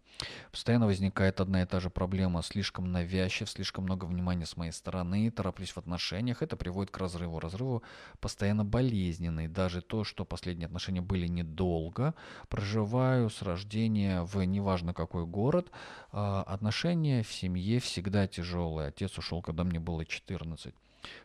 Постоянно 0.51 0.85
возникает 0.85 1.41
одна 1.41 1.63
и 1.63 1.65
та 1.65 1.79
же 1.79 1.89
проблема. 1.89 2.43
Слишком 2.43 2.91
навязчив, 2.91 3.49
слишком 3.49 3.85
много 3.85 4.05
внимания 4.05 4.45
с 4.45 4.55
моей 4.55 4.71
стороны, 4.71 5.31
тороплюсь 5.31 5.71
в 5.71 5.77
отношениях. 5.77 6.43
Это 6.43 6.55
приводит 6.57 6.91
к 6.91 6.97
разрыву. 6.99 7.39
Разрыву 7.39 7.81
постоянно 8.19 8.63
болезненный. 8.63 9.47
Даже 9.47 9.81
то, 9.81 10.03
что 10.03 10.25
последние 10.25 10.67
отношения 10.67 11.01
были 11.01 11.27
недолго. 11.27 12.13
Проживаю 12.49 13.31
с 13.31 13.41
рождения 13.41 14.21
в 14.21 14.41
неважно 14.43 14.93
какой 14.93 15.25
город. 15.25 15.71
А, 16.11 16.43
отношения 16.43 17.23
в 17.23 17.33
семье 17.33 17.79
всегда 17.79 18.27
тяжелые. 18.27 18.89
Отец 18.89 19.17
ушел, 19.17 19.41
когда 19.41 19.63
мне 19.63 19.79
было 19.79 20.05
14. 20.05 20.73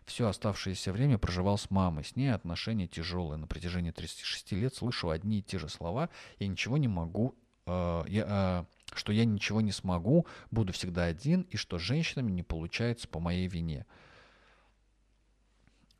Все 0.04 0.28
оставшееся 0.28 0.92
время 0.92 1.18
проживал 1.18 1.58
с 1.58 1.70
мамой. 1.70 2.04
С 2.04 2.16
ней 2.16 2.32
отношения 2.32 2.86
тяжелые. 2.86 3.38
На 3.38 3.46
протяжении 3.46 3.90
36 3.90 4.52
лет 4.52 4.74
слышу 4.74 5.10
одни 5.10 5.38
и 5.38 5.42
те 5.42 5.58
же 5.58 5.68
слова. 5.68 6.10
Я 6.38 6.48
ничего 6.48 6.76
не 6.76 6.88
могу, 6.88 7.34
э, 7.66 8.04
я, 8.08 8.26
э, 8.28 8.94
что 8.94 9.12
я 9.12 9.24
ничего 9.24 9.60
не 9.60 9.72
смогу, 9.72 10.26
буду 10.50 10.72
всегда 10.72 11.04
один, 11.04 11.42
и 11.42 11.56
что 11.56 11.78
женщинами 11.78 12.30
не 12.30 12.42
получается 12.42 13.08
по 13.08 13.20
моей 13.20 13.48
вине. 13.48 13.86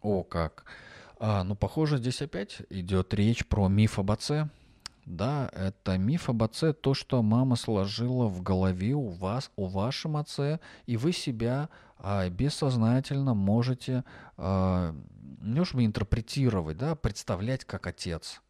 О, 0.00 0.24
как. 0.24 0.64
А, 1.18 1.44
ну, 1.44 1.54
похоже, 1.54 1.98
здесь 1.98 2.20
опять 2.20 2.62
идет 2.68 3.14
речь 3.14 3.46
про 3.46 3.68
миф 3.68 3.98
об 3.98 4.10
отце. 4.10 4.48
Да, 5.04 5.50
это 5.52 5.98
миф 5.98 6.28
об 6.28 6.42
отце, 6.44 6.72
то, 6.72 6.94
что 6.94 7.22
мама 7.22 7.56
сложила 7.56 8.26
в 8.26 8.40
голове 8.40 8.94
у 8.94 9.08
вас, 9.08 9.50
у 9.56 9.66
вашем 9.66 10.16
отце, 10.16 10.60
и 10.86 10.96
вы 10.96 11.12
себя 11.12 11.68
а, 12.02 12.28
бессознательно 12.28 13.32
можете 13.32 14.04
а, 14.36 14.94
не 15.40 15.64
чтобы 15.64 15.84
интерпретировать, 15.84 16.76
да, 16.76 16.94
представлять 16.94 17.64
как 17.64 17.86
отец. 17.86 18.42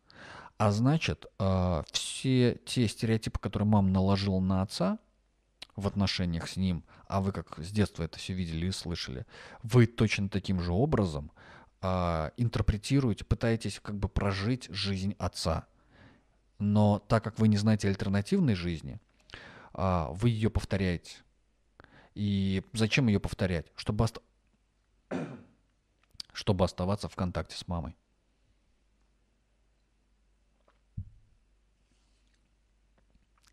А 0.58 0.72
значит, 0.72 1.26
а, 1.38 1.84
все 1.92 2.58
те 2.66 2.88
стереотипы, 2.88 3.38
которые 3.38 3.68
мама 3.68 3.88
наложила 3.88 4.40
на 4.40 4.62
отца 4.62 4.98
в 5.76 5.86
отношениях 5.86 6.48
с 6.48 6.56
ним, 6.56 6.82
а 7.06 7.20
вы 7.20 7.32
как 7.32 7.58
с 7.58 7.70
детства 7.70 8.02
это 8.02 8.18
все 8.18 8.32
видели 8.32 8.66
и 8.66 8.72
слышали, 8.72 9.26
вы 9.62 9.86
точно 9.86 10.28
таким 10.28 10.60
же 10.60 10.72
образом 10.72 11.30
а, 11.80 12.32
интерпретируете, 12.36 13.24
пытаетесь 13.24 13.78
как 13.80 13.96
бы 13.96 14.08
прожить 14.08 14.66
жизнь 14.70 15.14
отца– 15.18 15.66
но 16.62 17.00
так 17.00 17.24
как 17.24 17.40
вы 17.40 17.48
не 17.48 17.56
знаете 17.56 17.88
альтернативной 17.88 18.54
жизни, 18.54 19.00
а, 19.74 20.08
вы 20.12 20.30
ее 20.30 20.48
повторяете. 20.48 21.16
И 22.14 22.62
зачем 22.72 23.06
ее 23.06 23.20
повторять? 23.20 23.66
Чтобы, 23.76 24.04
ост... 24.04 24.18
чтобы 26.32 26.64
оставаться 26.64 27.08
в 27.08 27.16
контакте 27.16 27.56
с 27.56 27.66
мамой. 27.66 27.96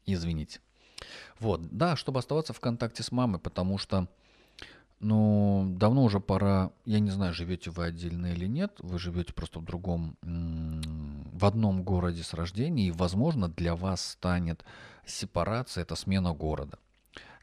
Извините. 0.06 0.60
Вот, 1.40 1.62
да, 1.70 1.96
чтобы 1.96 2.20
оставаться 2.20 2.54
в 2.54 2.60
контакте 2.60 3.04
с 3.04 3.12
мамой, 3.12 3.40
потому 3.40 3.78
что 3.78 4.08
ну, 5.00 5.66
давно 5.78 6.04
уже 6.04 6.20
пора, 6.20 6.72
я 6.84 7.00
не 7.00 7.10
знаю, 7.10 7.34
живете 7.34 7.70
вы 7.70 7.86
отдельно 7.86 8.34
или 8.34 8.48
нет, 8.48 8.76
вы 8.80 9.00
живете 9.00 9.34
просто 9.34 9.60
в 9.60 9.64
другом, 9.64 10.18
в 10.22 11.46
одном 11.46 11.84
городе 11.84 12.22
с 12.24 12.34
рождения, 12.34 12.88
и, 12.88 12.92
возможно, 12.92 13.48
для 13.48 13.76
вас 13.76 14.02
станет 14.02 14.66
сепарация, 15.06 15.84
это 15.84 15.96
смена 15.96 16.34
города. 16.34 16.80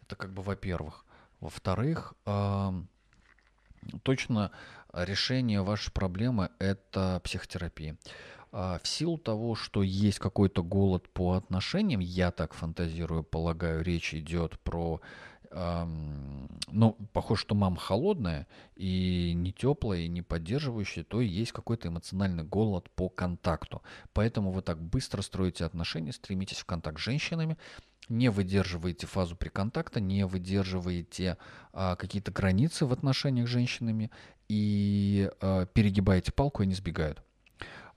Это 0.03 0.17
как 0.17 0.35
бы, 0.35 0.43
во-первых. 0.43 1.06
Во-вторых, 1.47 2.15
точно 4.03 4.51
решение 4.93 5.63
вашей 5.63 5.93
проблемы– 5.93 6.51
это 6.59 7.21
психотерапия. 7.23 7.97
А, 8.51 8.81
в 8.83 8.89
силу 8.89 9.17
того, 9.17 9.55
что 9.55 9.85
есть 9.85 10.19
какой-то 10.19 10.65
голод 10.65 11.09
по 11.09 11.35
отношениям, 11.35 12.01
я 12.01 12.33
так 12.33 12.53
фантазирую, 12.53 13.23
полагаю, 13.23 13.85
речь 13.85 14.13
идет 14.13 14.59
про 14.59 15.01
ну, 15.53 16.97
похоже, 17.13 17.43
что 17.43 17.55
мама 17.55 17.77
холодная 17.77 18.47
и 18.75 19.33
не 19.35 19.53
теплая, 19.53 20.01
и 20.01 20.09
не 20.09 20.21
поддерживающая, 20.21 21.05
то 21.05 21.21
есть 21.21 21.53
какой-то 21.53 21.89
эмоциональный 21.89 22.43
голод 22.45 22.91
по 22.91 23.09
контакту. 23.09 23.81
Поэтому 24.13 24.51
вы 24.51 24.63
так 24.63 24.83
быстро 24.83 25.23
строите 25.23 25.65
отношения, 25.65 26.13
стремитесь 26.13 26.59
в 26.59 26.67
контакт 26.67 26.99
с 26.99 27.03
женщинами, 27.03 27.57
не 28.09 28.31
выдерживаете 28.31 29.07
фазу 29.07 29.37
при 29.37 29.49
контакте, 29.49 30.01
не 30.01 30.27
выдерживаете 30.27 31.39
а, 31.73 31.97
какие-то 31.97 32.31
границы 32.31 32.87
в 32.87 32.93
отношениях 32.93 33.49
с 33.49 33.51
женщинами 33.51 34.11
и 34.49 35.31
а, 35.41 35.67
перегибаете 35.67 36.33
палку, 36.33 36.63
и 36.63 36.67
они 36.67 36.75
сбегают. 36.75 37.23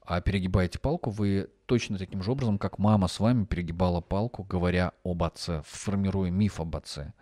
А 0.01 0.21
перегибаете 0.21 0.79
палку 0.79 1.11
вы 1.11 1.49
точно 1.67 1.97
таким 1.97 2.23
же 2.23 2.31
образом, 2.31 2.57
как 2.57 2.79
мама 2.79 3.07
с 3.07 3.19
вами 3.19 3.45
перегибала 3.45 4.01
палку, 4.01 4.43
говоря 4.43 4.93
об 5.03 5.23
отце, 5.23 5.61
формируя 5.65 6.31
миф 6.31 6.59
об 6.59 6.75
отце 6.75 7.13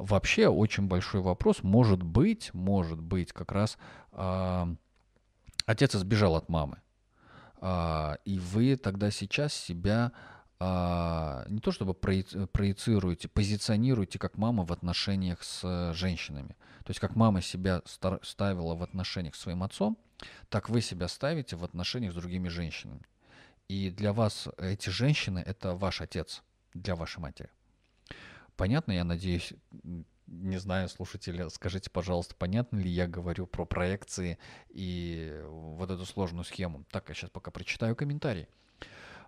вообще 0.00 0.48
очень 0.48 0.86
большой 0.86 1.20
вопрос. 1.20 1.62
Может 1.62 2.02
быть, 2.02 2.52
может 2.54 3.00
быть, 3.00 3.32
как 3.32 3.52
раз 3.52 3.78
э, 4.12 4.74
отец 5.66 5.94
избежал 5.94 6.36
от 6.36 6.48
мамы. 6.48 6.78
А, 7.60 8.16
и 8.24 8.38
вы 8.38 8.76
тогда 8.76 9.10
сейчас 9.10 9.52
себя 9.52 10.12
а, 10.62 11.46
не 11.48 11.60
то 11.60 11.72
чтобы 11.72 11.94
проецируете, 11.94 13.28
позиционируете 13.28 14.18
как 14.18 14.36
мама 14.36 14.64
в 14.64 14.72
отношениях 14.72 15.42
с 15.42 15.94
женщинами. 15.94 16.54
То 16.84 16.90
есть 16.90 17.00
как 17.00 17.16
мама 17.16 17.40
себя 17.40 17.82
ставила 17.86 18.74
в 18.74 18.82
отношениях 18.82 19.34
с 19.34 19.40
своим 19.40 19.62
отцом, 19.62 19.96
так 20.50 20.68
вы 20.68 20.82
себя 20.82 21.08
ставите 21.08 21.56
в 21.56 21.64
отношениях 21.64 22.12
с 22.12 22.16
другими 22.16 22.48
женщинами. 22.48 23.00
И 23.68 23.90
для 23.90 24.12
вас 24.12 24.48
эти 24.58 24.90
женщины— 24.90 25.38
это 25.46 25.74
ваш 25.74 26.02
отец, 26.02 26.42
для 26.74 26.94
вашей 26.94 27.20
матери. 27.20 27.48
Понятно, 28.56 28.92
я 28.92 29.04
надеюсь, 29.04 29.54
не 30.26 30.58
знаю, 30.58 30.90
слушатели, 30.90 31.48
скажите, 31.48 31.88
пожалуйста, 31.88 32.34
понятно 32.34 32.76
ли 32.76 32.90
я 32.90 33.06
говорю 33.06 33.46
про 33.46 33.64
проекции 33.64 34.38
и 34.68 35.42
вот 35.46 35.90
эту 35.90 36.04
сложную 36.04 36.44
схему. 36.44 36.84
Так, 36.90 37.08
я 37.08 37.14
сейчас 37.14 37.30
пока 37.30 37.50
прочитаю 37.50 37.96
комментарий. 37.96 38.46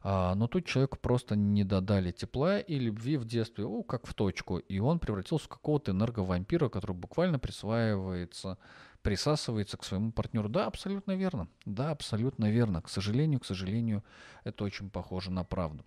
А, 0.04 0.34
но 0.34 0.48
тут 0.48 0.66
человеку 0.66 0.98
просто 0.98 1.36
не 1.36 1.62
додали 1.64 2.10
тепла 2.10 2.58
и 2.58 2.78
любви 2.78 3.16
в 3.16 3.24
детстве, 3.24 3.64
о, 3.64 3.82
как 3.82 4.06
в 4.06 4.14
точку, 4.14 4.58
и 4.58 4.78
он 4.80 4.98
превратился 4.98 5.46
в 5.46 5.48
какого-то 5.48 5.92
энерговампира, 5.92 6.68
который 6.68 6.96
буквально 6.96 7.38
присваивается, 7.38 8.58
присасывается 9.02 9.76
к 9.76 9.84
своему 9.84 10.10
партнеру. 10.10 10.48
Да, 10.48 10.66
абсолютно 10.66 11.12
верно. 11.12 11.48
Да, 11.64 11.90
абсолютно 11.90 12.50
верно. 12.50 12.82
К 12.82 12.88
сожалению, 12.88 13.40
к 13.40 13.46
сожалению, 13.46 14.02
это 14.42 14.64
очень 14.64 14.90
похоже 14.90 15.30
на 15.30 15.44
правду. 15.44 15.84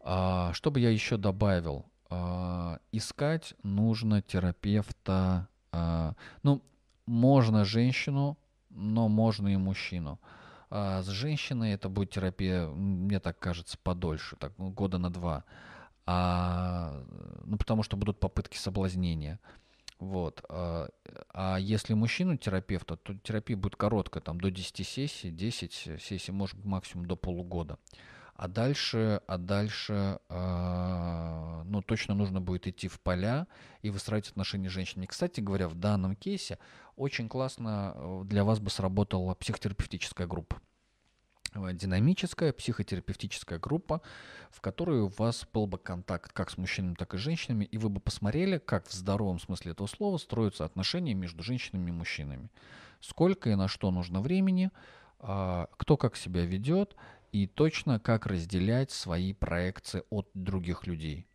А, 0.00 0.52
что 0.52 0.70
бы 0.70 0.80
я 0.80 0.90
еще 0.90 1.16
добавил? 1.16 1.86
А, 2.10 2.78
искать 2.92 3.54
нужно 3.62 4.20
терапевта. 4.20 5.48
А, 5.72 6.14
ну, 6.42 6.62
можно 7.06 7.64
женщину, 7.64 8.36
но 8.68 9.08
можно 9.08 9.48
и 9.48 9.56
мужчину. 9.56 10.20
С 10.70 11.06
женщиной 11.08 11.72
это 11.72 11.88
будет 11.88 12.10
терапия, 12.10 12.66
мне 12.66 13.18
так 13.18 13.38
кажется, 13.38 13.76
подольше, 13.82 14.36
так 14.36 14.52
ну, 14.58 14.70
года 14.70 14.98
на 14.98 15.10
два. 15.10 15.44
А, 16.06 17.04
ну, 17.44 17.56
потому 17.56 17.82
что 17.82 17.96
будут 17.96 18.20
попытки 18.20 18.56
соблазнения. 18.56 19.38
Вот. 19.98 20.44
А, 20.48 20.88
а 21.32 21.56
если 21.58 21.94
мужчину 21.94 22.36
терапевта, 22.36 22.96
то 22.96 23.14
терапия 23.18 23.56
будет 23.56 23.76
короткая, 23.76 24.22
там 24.22 24.40
до 24.40 24.50
10 24.50 24.86
сессий, 24.86 25.30
10 25.30 25.72
сессий, 26.00 26.32
может 26.32 26.64
максимум 26.64 27.06
до 27.06 27.16
полугода. 27.16 27.78
А 28.40 28.48
дальше, 28.48 29.20
а 29.26 29.36
дальше, 29.36 30.18
э, 30.30 31.62
ну, 31.66 31.82
точно 31.82 32.14
нужно 32.14 32.40
будет 32.40 32.66
идти 32.66 32.88
в 32.88 32.98
поля 32.98 33.46
и 33.82 33.90
выстраивать 33.90 34.30
отношения 34.30 34.70
с 34.70 34.72
женщиной. 34.72 35.06
Кстати 35.06 35.40
говоря, 35.42 35.68
в 35.68 35.74
данном 35.74 36.16
кейсе 36.16 36.58
очень 36.96 37.28
классно 37.28 37.92
э, 37.94 38.22
для 38.24 38.42
вас 38.42 38.58
бы 38.58 38.70
сработала 38.70 39.34
психотерапевтическая 39.34 40.26
группа. 40.26 40.58
Э, 41.54 41.74
динамическая 41.74 42.54
психотерапевтическая 42.54 43.58
группа, 43.58 44.00
в 44.50 44.62
которой 44.62 45.00
у 45.00 45.08
вас 45.08 45.46
был 45.52 45.66
бы 45.66 45.76
контакт 45.76 46.32
как 46.32 46.48
с 46.48 46.56
мужчинами, 46.56 46.94
так 46.94 47.12
и 47.12 47.18
с 47.18 47.20
женщинами, 47.20 47.66
и 47.66 47.76
вы 47.76 47.90
бы 47.90 48.00
посмотрели, 48.00 48.56
как 48.56 48.86
в 48.86 48.92
здоровом 48.94 49.38
смысле 49.38 49.72
этого 49.72 49.86
слова 49.86 50.16
строятся 50.16 50.64
отношения 50.64 51.12
между 51.12 51.42
женщинами 51.42 51.90
и 51.90 51.92
мужчинами. 51.92 52.48
Сколько 53.00 53.50
и 53.50 53.54
на 53.54 53.68
что 53.68 53.90
нужно 53.90 54.22
времени, 54.22 54.70
а, 55.22 55.68
кто 55.76 55.98
как 55.98 56.16
себя 56.16 56.46
ведет, 56.46 56.96
и 57.32 57.46
точно 57.46 57.98
как 58.00 58.26
разделять 58.26 58.90
свои 58.90 59.32
проекции 59.32 60.02
от 60.10 60.28
других 60.34 60.86
людей. 60.86 61.26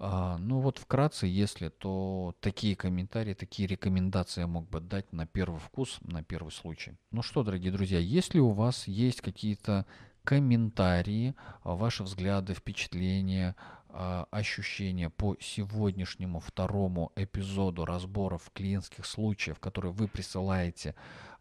А, 0.00 0.38
ну 0.38 0.60
вот 0.60 0.78
вкратце, 0.78 1.26
если, 1.26 1.70
то 1.70 2.34
такие 2.40 2.76
комментарии, 2.76 3.34
такие 3.34 3.66
рекомендации 3.66 4.42
я 4.42 4.46
мог 4.46 4.68
бы 4.68 4.80
дать 4.80 5.12
на 5.12 5.26
первый 5.26 5.58
вкус, 5.58 5.98
на 6.02 6.22
первый 6.22 6.50
случай. 6.50 6.96
Ну 7.10 7.22
что, 7.22 7.42
дорогие 7.42 7.72
друзья, 7.72 7.98
если 7.98 8.38
у 8.38 8.50
вас 8.50 8.86
есть 8.86 9.20
какие-то 9.20 9.86
комментарии, 10.22 11.34
а, 11.62 11.74
ваши 11.74 12.04
взгляды, 12.04 12.54
впечатления, 12.54 13.56
а, 13.88 14.28
ощущения 14.30 15.10
по 15.10 15.36
сегодняшнему 15.40 16.38
второму 16.38 17.10
эпизоду 17.16 17.84
разборов 17.84 18.50
клиентских 18.52 19.06
случаев, 19.06 19.58
которые 19.58 19.92
вы 19.92 20.06
присылаете 20.06 20.94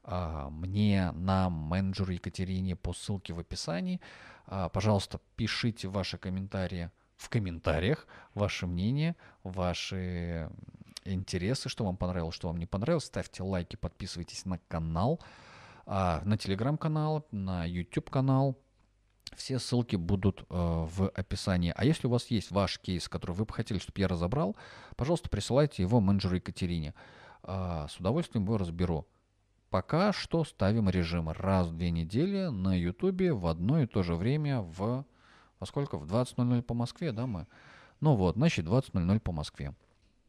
мне, 0.07 1.11
нам, 1.11 1.51
менеджеру 1.51 2.13
Екатерине 2.13 2.77
по 2.77 2.93
ссылке 2.93 3.33
в 3.33 3.39
описании. 3.39 3.99
А, 4.45 4.69
пожалуйста, 4.69 5.19
пишите 5.35 5.89
ваши 5.89 6.17
комментарии 6.17 6.91
в 7.17 7.27
комментариях, 7.29 8.07
ваше 8.33 8.67
мнение, 8.67 9.17
ваши 9.43 10.49
интересы, 11.03 11.67
что 11.67 11.83
вам 11.83 11.97
понравилось, 11.97 12.35
что 12.35 12.47
вам 12.47 12.57
не 12.57 12.65
понравилось. 12.65 13.05
Ставьте 13.05 13.43
лайки, 13.43 13.75
подписывайтесь 13.75 14.45
на 14.45 14.59
канал, 14.69 15.19
а, 15.85 16.21
на 16.23 16.37
телеграм-канал, 16.37 17.27
на 17.31 17.65
YouTube 17.65 18.09
канал. 18.09 18.57
Все 19.35 19.59
ссылки 19.59 19.97
будут 19.97 20.45
в 20.47 21.09
описании. 21.09 21.73
А 21.75 21.83
если 21.83 22.07
у 22.07 22.09
вас 22.09 22.27
есть 22.27 22.49
ваш 22.49 22.79
кейс, 22.79 23.09
который 23.09 23.33
вы 23.33 23.43
бы 23.43 23.53
хотели, 23.53 23.77
чтобы 23.77 23.99
я 23.99 24.07
разобрал, 24.07 24.55
пожалуйста, 24.95 25.27
присылайте 25.27 25.83
его 25.83 25.99
менеджеру 25.99 26.37
Екатерине. 26.37 26.93
с 27.43 27.97
удовольствием 27.99 28.45
его 28.45 28.57
разберу. 28.57 29.05
Пока 29.69 30.13
что 30.13 30.45
ставим 30.45 30.89
режим 30.89 31.29
раз 31.29 31.67
в 31.67 31.75
две 31.75 31.91
недели 31.91 32.47
на 32.47 32.73
Ютубе 32.77 33.33
в 33.33 33.47
одно 33.47 33.81
и 33.81 33.85
то 33.85 34.01
же 34.01 34.15
время 34.15 34.61
в... 34.61 35.05
Во 35.59 35.65
сколько? 35.65 35.97
В 35.97 36.05
20.00 36.05 36.61
по 36.61 36.73
Москве, 36.73 37.11
да, 37.11 37.27
мы? 37.27 37.47
Ну 37.99 38.15
вот, 38.15 38.35
значит, 38.35 38.65
20.00 38.65 39.19
по 39.19 39.31
Москве. 39.31 39.73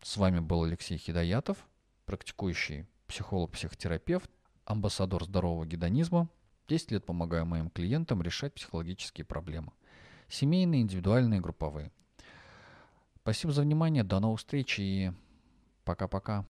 С 0.03 0.16
вами 0.16 0.41
был 0.41 0.64
Алексей 0.64 0.97
Хидоятов, 0.97 1.59
практикующий 2.05 2.86
психолог-психотерапевт, 3.07 4.30
амбассадор 4.64 5.24
здорового 5.24 5.66
гедонизма. 5.66 6.28
10 6.68 6.93
лет 6.93 7.07
помогаю 7.07 7.47
моим 7.47 7.70
клиентам 7.70 8.22
решать 8.22 8.55
психологические 8.55 9.24
проблемы. 9.24 9.72
Семейные, 10.28 10.82
индивидуальные, 10.82 11.41
групповые. 11.41 11.93
Спасибо 13.22 13.53
за 13.53 13.62
внимание, 13.62 14.05
до 14.05 14.20
новых 14.20 14.41
встреч 14.41 14.78
и 14.78 15.12
пока-пока. 15.84 16.45